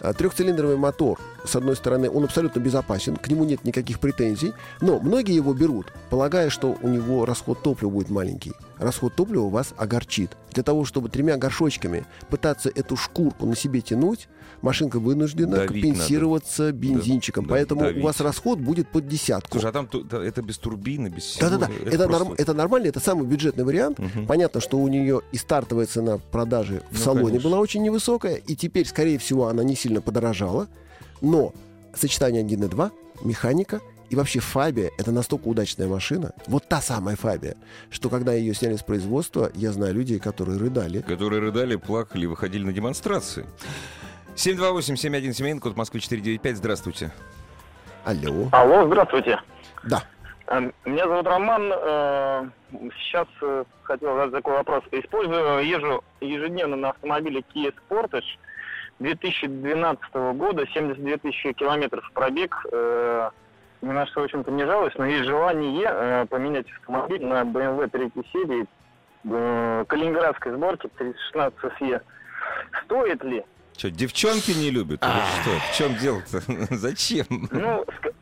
[0.03, 4.99] А, Трехцилиндровый мотор, с одной стороны, он абсолютно безопасен, к нему нет никаких претензий, но
[4.99, 8.51] многие его берут, полагая, что у него расход топлива будет маленький.
[8.83, 10.31] Расход топлива вас огорчит.
[10.51, 14.27] Для того, чтобы тремя горшочками пытаться эту шкурку на себе тянуть,
[14.61, 17.45] машинка вынуждена Давить компенсироваться бензинчиком.
[17.45, 18.03] да, Поэтому у давить.
[18.03, 19.51] вас расход будет под десятку.
[19.59, 21.49] Слушай, а там это без турбины, без всего.
[21.49, 23.99] Да-да-да, это, просто- норм- это нормально, это самый бюджетный вариант.
[23.99, 24.27] Мгм.
[24.27, 27.49] Понятно, что у нее и стартовая цена продажи в Ну, салоне конечно.
[27.49, 30.67] была очень невысокая, и теперь, скорее всего, она не сильно подорожала.
[31.21, 31.53] Но
[31.95, 32.91] сочетание 1 и 2,
[33.23, 33.79] механика
[34.13, 37.55] и вообще Фабия— это настолько удачная машина, вот та самая Фабия,
[37.89, 41.01] что когда ее сняли с производства, я знаю людей, которые рыдали.
[41.01, 43.47] Которые рыдали, плакали, выходили на демонстрации.
[44.35, 46.57] 728-7171, код Москвы 495.
[46.57, 47.11] Здравствуйте.
[48.05, 48.49] Алло.
[48.51, 49.39] Алло, здравствуйте.
[49.83, 50.03] Да.
[50.45, 51.71] Э, Меня зовут Роман.
[51.73, 52.49] Э,
[52.99, 54.83] Сейчас э, хотел задать такой вопрос.
[54.91, 58.37] Использую, езжу ежедневно на автомобиле Kia Sportage
[58.99, 62.55] 2012 года, 72 тысячи километров пробег.
[63.83, 67.89] Ни на что, в общем-то, не жалуюсь, но есть желание э, поменять автомобиль на BMW
[67.89, 68.65] 3 серии
[69.25, 72.01] э, калининградской сборки 316 SE.
[72.85, 73.43] Стоит ли?
[73.77, 75.03] Что, девчонки не любят?
[75.03, 75.59] Или что?
[75.69, 76.39] В чем дело-то?
[76.73, 77.25] Зачем?
[77.51, 78.13] Ну, ск-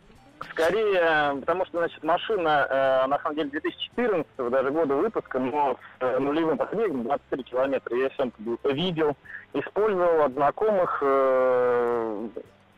[0.49, 6.03] скорее, потому что, значит, машина, э, на самом деле, 2014 даже года выпуска, но с
[6.03, 7.95] э, нулевым пробегом 23 километра.
[7.95, 9.15] Я сам видел,
[9.53, 12.27] использовал от знакомых, э,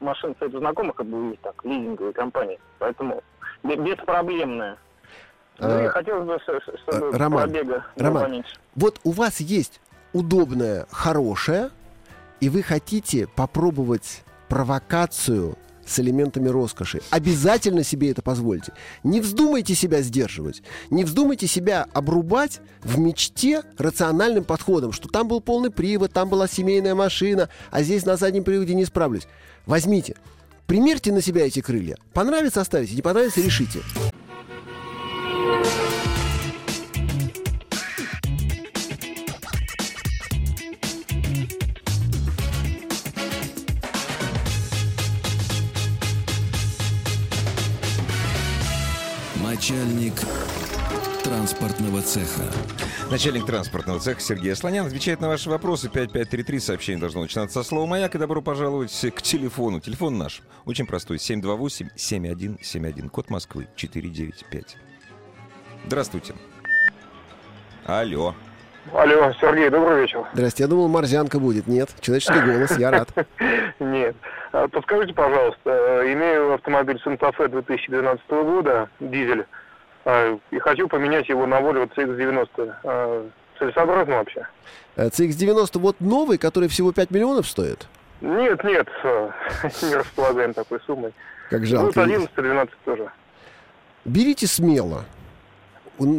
[0.04, 2.60] машин, у знакомых, как бы, так, лизинговые компании.
[2.80, 3.24] Поэтому
[3.64, 4.78] бе- беспроблемная.
[5.60, 8.56] Ну Э, хотелось бы, ш- чтобы э, Роман, пробега Роман, поменьше.
[8.76, 9.80] Вот у вас есть
[10.14, 11.70] удобное, хорошее,
[12.40, 17.02] и вы хотите попробовать провокацию с элементами роскоши.
[17.10, 18.74] Обязательно себе это позвольте.
[19.04, 20.64] Не вздумайте себя сдерживать.
[20.90, 26.48] Не вздумайте себя обрубать в мечте рациональным подходом, что там был полный привод, там была
[26.48, 29.28] семейная машина, а здесь на заднем приводе не справлюсь.
[29.66, 30.16] Возьмите,
[30.68, 31.98] примерьте на себя эти крылья.
[32.14, 33.80] Понравится оставите, не понравится решите.
[49.64, 50.16] Начальник
[51.24, 52.44] транспортного цеха.
[53.10, 55.88] Начальник транспортного цеха Сергей Асланян отвечает на ваши вопросы.
[55.88, 56.60] 5533.
[56.60, 58.14] Сообщение должно начинаться со слова «Маяк».
[58.14, 59.80] И добро пожаловать к телефону.
[59.80, 61.16] Телефон наш очень простой.
[61.16, 63.08] 728-7171.
[63.08, 64.76] Код Москвы 495.
[65.86, 66.36] Здравствуйте.
[67.86, 68.36] Алло.
[68.92, 70.26] Алло, Сергей, добрый вечер.
[70.34, 71.68] Здрасте, я думал, морзянка будет.
[71.68, 73.08] Нет, человеческий голос, я рад.
[73.80, 74.18] Нет.
[74.54, 75.60] А, Подскажите, пожалуйста,
[76.04, 79.46] э, имею автомобиль Santa Fe 2012 года, дизель,
[80.06, 82.74] а, и хочу поменять его на Volvo CX-90.
[82.84, 84.48] А, Целесообразно вообще?
[84.96, 87.88] Э, CX-90 вот новый, который всего 5 миллионов стоит?
[88.22, 89.30] Нет, нет, э,
[89.82, 91.14] не располагаем такой суммой.
[91.50, 92.02] Как Ну, жалко.
[92.02, 93.12] 11-12 тоже.
[94.06, 95.06] Берите смело.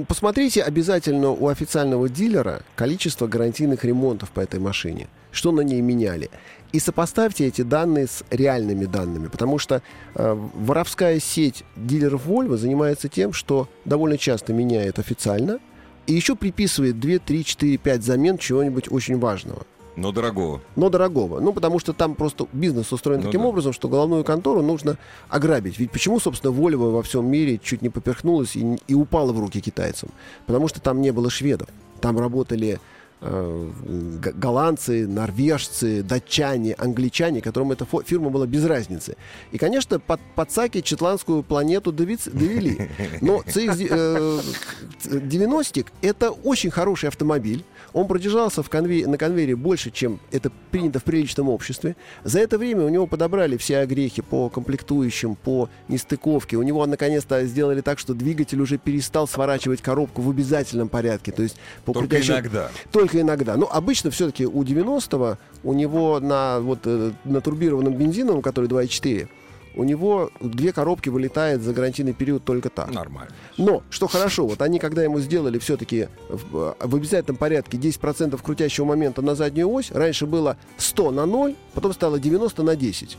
[0.08, 6.30] Посмотрите обязательно у официального дилера количество гарантийных ремонтов по этой машине, что на ней меняли.
[6.72, 9.80] И сопоставьте эти данные с реальными данными, потому что
[10.14, 15.58] э, воровская сеть дилеров Volvo занимается тем, что довольно часто меняет официально
[16.06, 19.62] и еще приписывает 2, 3, 4, 5 замен чего-нибудь очень важного
[19.96, 20.60] Но дорогого.
[20.74, 21.38] но дорогого.
[21.40, 23.46] Ну, потому что там просто бизнес устроен Ну таким да.
[23.48, 25.78] образом, что головную контору нужно ограбить.
[25.78, 29.60] Ведь почему, собственно, Volvo во всем мире чуть не поперхнулась и, и упала в руки
[29.60, 30.08] китайцам?
[30.46, 31.68] Потому что там не было шведов.
[32.00, 32.80] Там работали
[33.24, 39.16] голландцы, норвежцы, датчане, англичане, которым эта фирма была без разницы.
[39.52, 42.90] И, конечно, под, подсаки Четландскую планету довели.
[43.20, 47.64] Но CX-90 это очень хороший автомобиль.
[47.94, 51.94] Он продержался в конве- на конвейере больше, чем это принято в приличном обществе.
[52.24, 56.56] За это время у него подобрали все огрехи по комплектующим, по нестыковке.
[56.56, 61.30] У него наконец-то сделали так, что двигатель уже перестал сворачивать коробку в обязательном порядке.
[61.32, 62.68] То есть по Только крутящим- иногда.
[62.90, 63.56] только иногда.
[63.56, 69.28] Ну, обычно все-таки у 90-го у него на, вот, э, на турбированном бензиновом, который 2.4,
[69.76, 72.92] у него две коробки вылетает за гарантийный период только так.
[72.92, 73.32] Нормально.
[73.58, 78.84] Но, что хорошо, вот они, когда ему сделали все-таки в, в обязательном порядке 10% крутящего
[78.84, 83.10] момента на заднюю ось, раньше было 100 на 0, потом стало 90 на 10.
[83.10, 83.16] То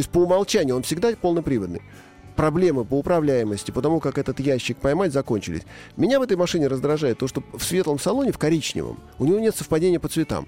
[0.00, 1.82] есть по умолчанию он всегда полноприводный.
[2.36, 5.62] Проблемы по управляемости, потому как этот ящик поймать закончились.
[5.96, 9.56] Меня в этой машине раздражает то, что в светлом салоне, в коричневом, у него нет
[9.56, 10.46] совпадения по цветам.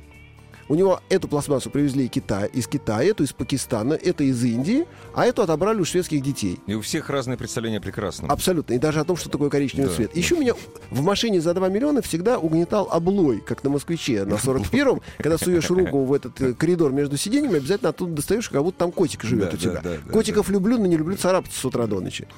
[0.68, 4.86] У него эту пластмассу привезли из Китая, из Китая, эту из Пакистана, это из Индии,
[5.14, 6.60] а эту отобрали у шведских детей.
[6.66, 8.30] И у всех разные представления о прекрасном.
[8.30, 8.74] Абсолютно.
[8.74, 10.14] И даже о том, что такое коричневый Да, цвет.
[10.14, 10.52] Еще меня
[10.90, 15.00] в машине за 2 миллиона всегда угнетал облой, как на москвиче на 41-м.
[15.16, 18.92] Когда суешь руку в этот э, коридор между сиденьями, обязательно оттуда достаешь, как будто там
[18.92, 19.72] котик живет Да, у тебя.
[19.72, 22.28] да, да, да, Котиков люблю, но не люблю царапаться с утра до ночи.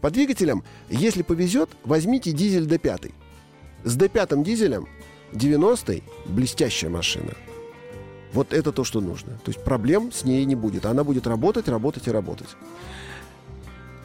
[0.00, 3.12] По двигателям, если повезет, возьмите дизель D5.
[3.82, 4.86] С D5 дизелем
[5.32, 7.32] 90-й блестящая машина.
[8.32, 9.32] Вот это то, что нужно.
[9.44, 10.86] То есть проблем с ней не будет.
[10.86, 12.48] Она будет работать, работать и работать.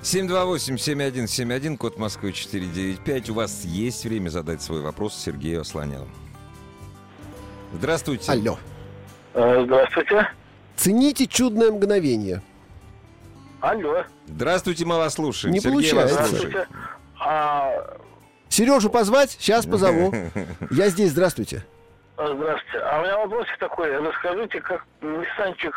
[0.01, 3.30] 728-7171, код Москвы 495.
[3.30, 6.07] У вас есть время задать свой вопрос Сергею Асланяну.
[7.73, 8.32] Здравствуйте.
[8.32, 8.57] Алло.
[9.34, 10.30] Э, Здравствуйте.
[10.76, 12.41] Цените чудное мгновение.
[13.61, 14.03] Алло.
[14.28, 15.53] Здравствуйте, мы вас слушаем.
[15.53, 16.38] Не Сергей вас получается.
[16.38, 16.67] слушает.
[17.19, 17.97] А,
[18.49, 19.32] Сережу позвать?
[19.32, 20.13] Сейчас позову.
[20.71, 21.65] Я здесь, здравствуйте.
[22.18, 22.80] А, здравствуйте.
[22.80, 23.97] А у меня вопросик такой.
[23.97, 25.74] Расскажите, как Ниссанчик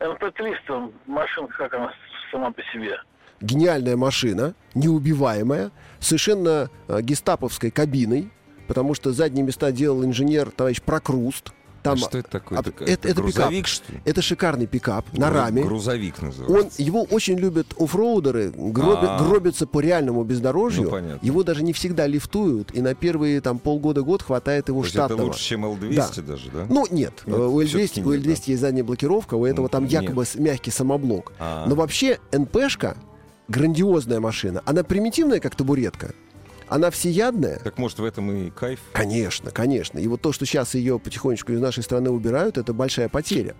[0.00, 1.92] NP-300, машинка, как она
[2.30, 2.98] сама по себе?
[3.40, 5.70] Гениальная машина, неубиваемая,
[6.00, 8.30] совершенно э, гестаповской кабиной,
[8.66, 11.52] потому что задние места делал инженер товарищ Прокруст.
[11.90, 12.58] Там, что это такое?
[12.58, 13.66] а, Это, это- это грузовик, пикап.
[13.68, 14.00] что ли?
[14.04, 15.62] это шикарный пикап на Гру- раме.
[15.62, 16.82] Грузовик Он, называется.
[16.82, 20.84] его очень любят оффроудеры, гроби- гробятся по реальному бездорожью.
[20.84, 21.26] Ну, понятно.
[21.26, 25.06] его даже не всегда лифтуют, и на первые там полгода-год хватает его То есть это
[25.06, 25.26] штатного.
[25.28, 26.66] лучше, чем Л-200 даже, да?
[26.68, 27.22] Ну, нет.
[27.26, 29.84] Нет, Э, у L200, всё-таки у нет, L200 есть задняя блокировка, у этого Ну, там
[29.84, 29.92] нет.
[30.02, 31.32] якобы с- мягкий самоблок.
[31.38, 31.66] А.
[31.68, 32.96] Но вообще НПшка
[33.48, 34.62] грандиозная машина.
[34.66, 36.12] Она примитивная, как табуретка.
[36.68, 37.60] Она всеядная.
[37.62, 38.80] Так может в этом и кайф?
[38.92, 39.98] Конечно, конечно.
[39.98, 43.54] И вот то, что сейчас ее потихонечку из нашей страны убирают, это большая потеря.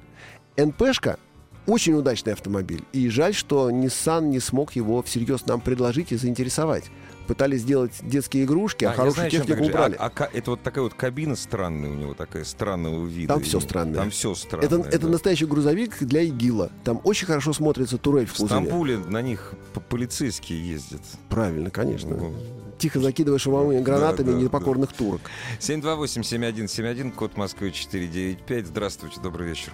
[0.57, 1.19] НПшка
[1.67, 2.85] очень удачный автомобиль.
[2.93, 6.85] И жаль, что Nissan не смог его всерьез нам предложить и заинтересовать.
[7.27, 9.97] Пытались сделать детские игрушки, а, я хорошую знаю, технику убрали.
[9.99, 13.35] А, а это вот такая вот кабина странная у него, такая странного вида.
[13.35, 13.97] Там всё И- странное.
[13.97, 14.67] Там все странное.
[14.67, 15.09] это, это да.
[15.09, 16.71] настоящий грузовик для ИГИЛа.
[16.85, 18.65] Там очень хорошо смотрится турель в В кузове.
[18.67, 19.55] Стамбуле на них
[19.89, 21.03] полицейские ездят.
[21.29, 22.15] Правильно, конечно.
[22.17, 22.35] Ну,
[22.79, 25.23] Тихо закидываешь шумовыми гранатами Да, да, непокорных турок.
[25.61, 28.67] 728-7171, код Москвы 495.
[28.67, 29.73] Здравствуйте, добрый вечер.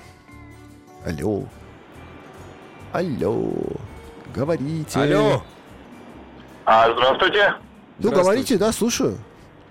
[1.04, 1.44] Алло.
[2.92, 3.50] Алло.
[4.34, 4.98] Говорите.
[5.00, 5.42] Алло!
[6.64, 7.54] А, здравствуйте.
[7.98, 9.18] Ну, говорите, да, слушаю.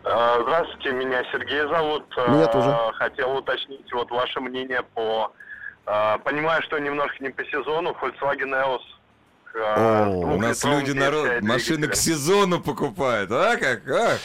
[0.04, 2.04] А, Здравствуйте, меня Сергей зовут.
[2.28, 2.76] Меня А, тоже.
[2.96, 5.32] Хотел уточнить вот ваше мнение по...
[5.86, 7.92] а, Понимаю, что немножко не по сезону.
[8.02, 8.82] Volkswagen EOS.
[9.56, 13.88] О, У нас люди народ, машины к сезону покупают, а как?
[13.90, 14.18] А?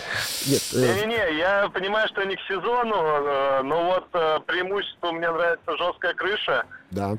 [0.47, 5.31] Нет, э, Не-не-не, я понимаю, что не к сезону, э, но вот э, преимущество мне
[5.31, 7.17] нравится жесткая крыша да.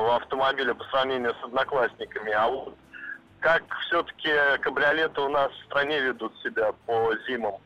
[0.00, 2.32] у автомобиля по сравнению с одноклассниками.
[2.32, 2.74] А вот
[3.40, 4.30] как все-таки
[4.60, 7.56] кабриолеты у нас в стране ведут себя по зимам?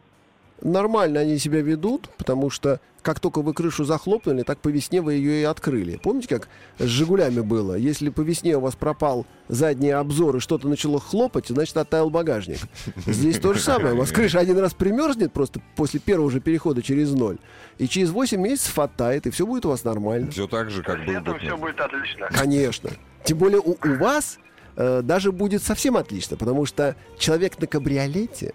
[0.62, 5.14] нормально они себя ведут, потому что как только вы крышу захлопнули, так по весне вы
[5.14, 5.96] ее и открыли.
[6.02, 6.48] Помните, как
[6.78, 7.74] с «Жигулями» было?
[7.74, 12.58] Если по весне у вас пропал задний обзор и что-то начало хлопать, значит, оттаял багажник.
[13.06, 13.94] Здесь то же самое.
[13.94, 17.38] У вас крыша один раз примерзнет просто после первого же перехода через ноль,
[17.78, 20.30] и через 8 месяцев оттает, и все будет у вас нормально.
[20.30, 22.28] Все так же, как было все будет отлично.
[22.30, 22.90] Конечно.
[23.24, 24.38] Тем более у, у вас
[24.76, 28.54] э, даже будет совсем отлично, потому что человек на кабриолете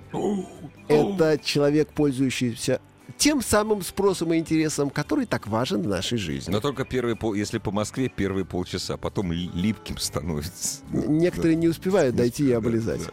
[0.87, 2.79] это человек, пользующийся
[3.18, 6.51] тем самым спросом и интересом, который так важен в нашей жизни.
[6.51, 10.82] Но только первые пол, если по Москве первые полчаса, потом ли- липким становится.
[10.91, 13.06] Некоторые не успевают дойти и облизать.
[13.06, 13.12] Да.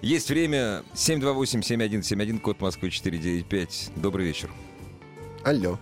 [0.00, 3.90] Есть время 728-7171, код Москвы 495.
[3.96, 4.50] Добрый вечер.
[5.44, 5.78] Алло,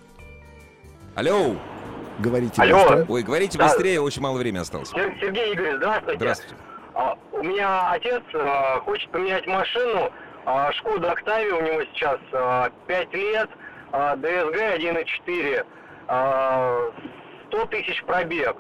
[1.14, 1.57] Алло!
[2.18, 2.78] говорите Алло.
[2.78, 3.07] быстро.
[3.09, 3.64] Ой, говорите Да.
[3.68, 4.89] быстрее, очень мало времени осталось.
[4.91, 6.18] Сер- Сергей Игоревич, здравствуйте.
[6.18, 6.55] Здравствуйте.
[6.95, 10.11] А, У меня отец а, хочет поменять машину.
[10.47, 12.18] А, Шкода Октавия у него сейчас
[12.86, 13.51] 5 лет,
[13.92, 15.64] а, ДСГ 1.4,
[16.09, 16.90] а,
[17.49, 18.57] 100 тысяч пробег.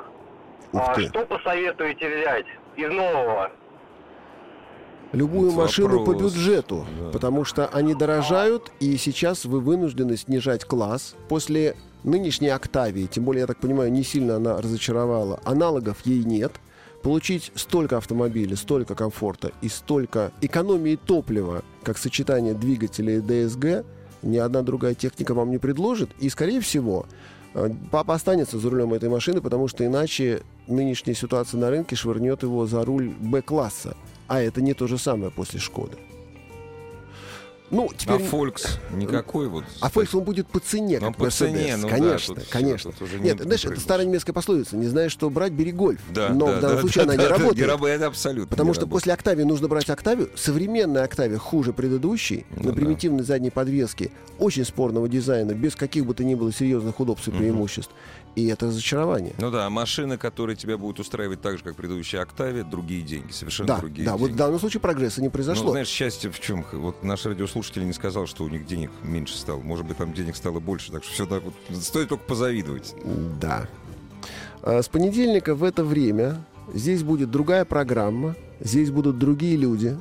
[0.72, 1.08] Ух А, ты.
[1.08, 3.50] Что посоветуете взять из нового?
[5.12, 6.34] Любую Вот машину по вопрос.
[6.34, 7.10] бюджету, Да.
[7.12, 11.14] потому что они дорожают, и сейчас вы вынуждены снижать класс.
[11.28, 16.52] После нынешней Октавии, тем более, я так понимаю, не сильно она разочаровала, аналогов ей нет.
[17.06, 23.86] Получить столько автомобилей, столько комфорта и столько экономии топлива, как сочетание двигателя и ДСГ,
[24.22, 26.10] ни одна другая техника вам не предложит.
[26.18, 27.06] И, скорее всего,
[27.54, 32.42] э, папа останется за рулем этой машины, потому что иначе нынешняя ситуация на рынке швырнет
[32.42, 33.96] его за руль Б-класса.
[34.26, 35.96] А это не то же самое после Шкоды.
[37.70, 38.18] Ну, А теперь...
[38.22, 39.64] Фолькс никакой вот.
[39.80, 42.92] А Volkswagen будет по цене, Ну, как по цене, ну да, конечно, тут всё, конечно.
[42.92, 44.76] тут уже не- Нет, не знаешь, это старая немецкая пословица.
[44.76, 46.00] Не знаешь, что брать, бери гольф.
[46.14, 47.68] Да, Но да, в данном да, случае да, она да, не да, работает.
[47.68, 48.46] работает, абсолютно.
[48.50, 49.02] Потому не что работает.
[49.02, 50.30] после Октавии нужно брать Октавию.
[50.36, 52.76] Современная Октавия хуже предыдущей, Ну на да.
[52.76, 57.30] примитивной задней подвеске, очень спорного дизайна, без каких бы то ни было серьезных удобств и
[57.32, 57.90] преимуществ.
[58.36, 59.32] И это разочарование.
[59.38, 63.66] Ну да, машины, которые тебя будут устраивать так же, как предыдущая Октавия, другие деньги, совершенно
[63.68, 64.38] Да, другие да, вот в деньги.
[64.38, 65.70] данном случае прогресса не Ну, произошло.
[65.70, 66.64] знаешь, счастье в чем?
[66.72, 69.60] Вот наш радиослушатель не сказал, что у них денег меньше стало.
[69.60, 70.92] Может быть, там денег стало больше.
[70.92, 71.54] Так что все так вот.
[71.82, 72.94] Стоит только позавидовать.
[73.40, 73.66] Да.
[74.62, 79.98] А С понедельника в это время здесь будет другая программа, здесь будут другие люди,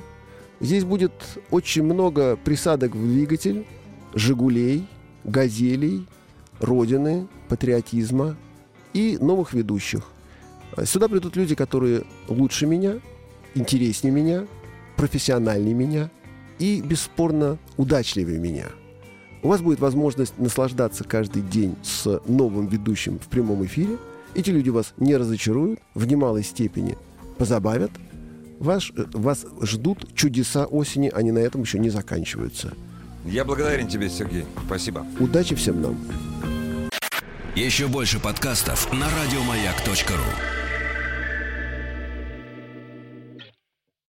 [0.60, 1.14] здесь будет
[1.52, 3.66] очень много присадок в двигатель,
[4.14, 4.86] «Жигулей»,
[5.24, 6.06] «Газелей»,
[6.60, 8.36] «Родины», патриотизма
[8.94, 10.04] и новых ведущих.
[10.76, 13.00] А Сюда придут люди, которые лучше меня,
[13.54, 14.48] интереснее меня,
[14.96, 16.10] профессиональнее меня
[16.60, 18.68] и, бесспорно, удачливее меня.
[19.44, 23.98] У вас будет возможность наслаждаться каждый день с новым ведущим в прямом эфире.
[24.34, 26.98] Эти люди вас не разочаруют, в немалой степени
[27.38, 27.92] позабавят.
[28.60, 32.74] Вас, э, вас ждут чудеса осени, они на этом еще не заканчиваются.
[33.26, 34.46] Я благодарен тебе, Сергей.
[34.66, 35.06] Спасибо.
[35.20, 35.98] Удачи всем нам!
[37.56, 40.65] Еще больше подкастов на радиомаяк.ру.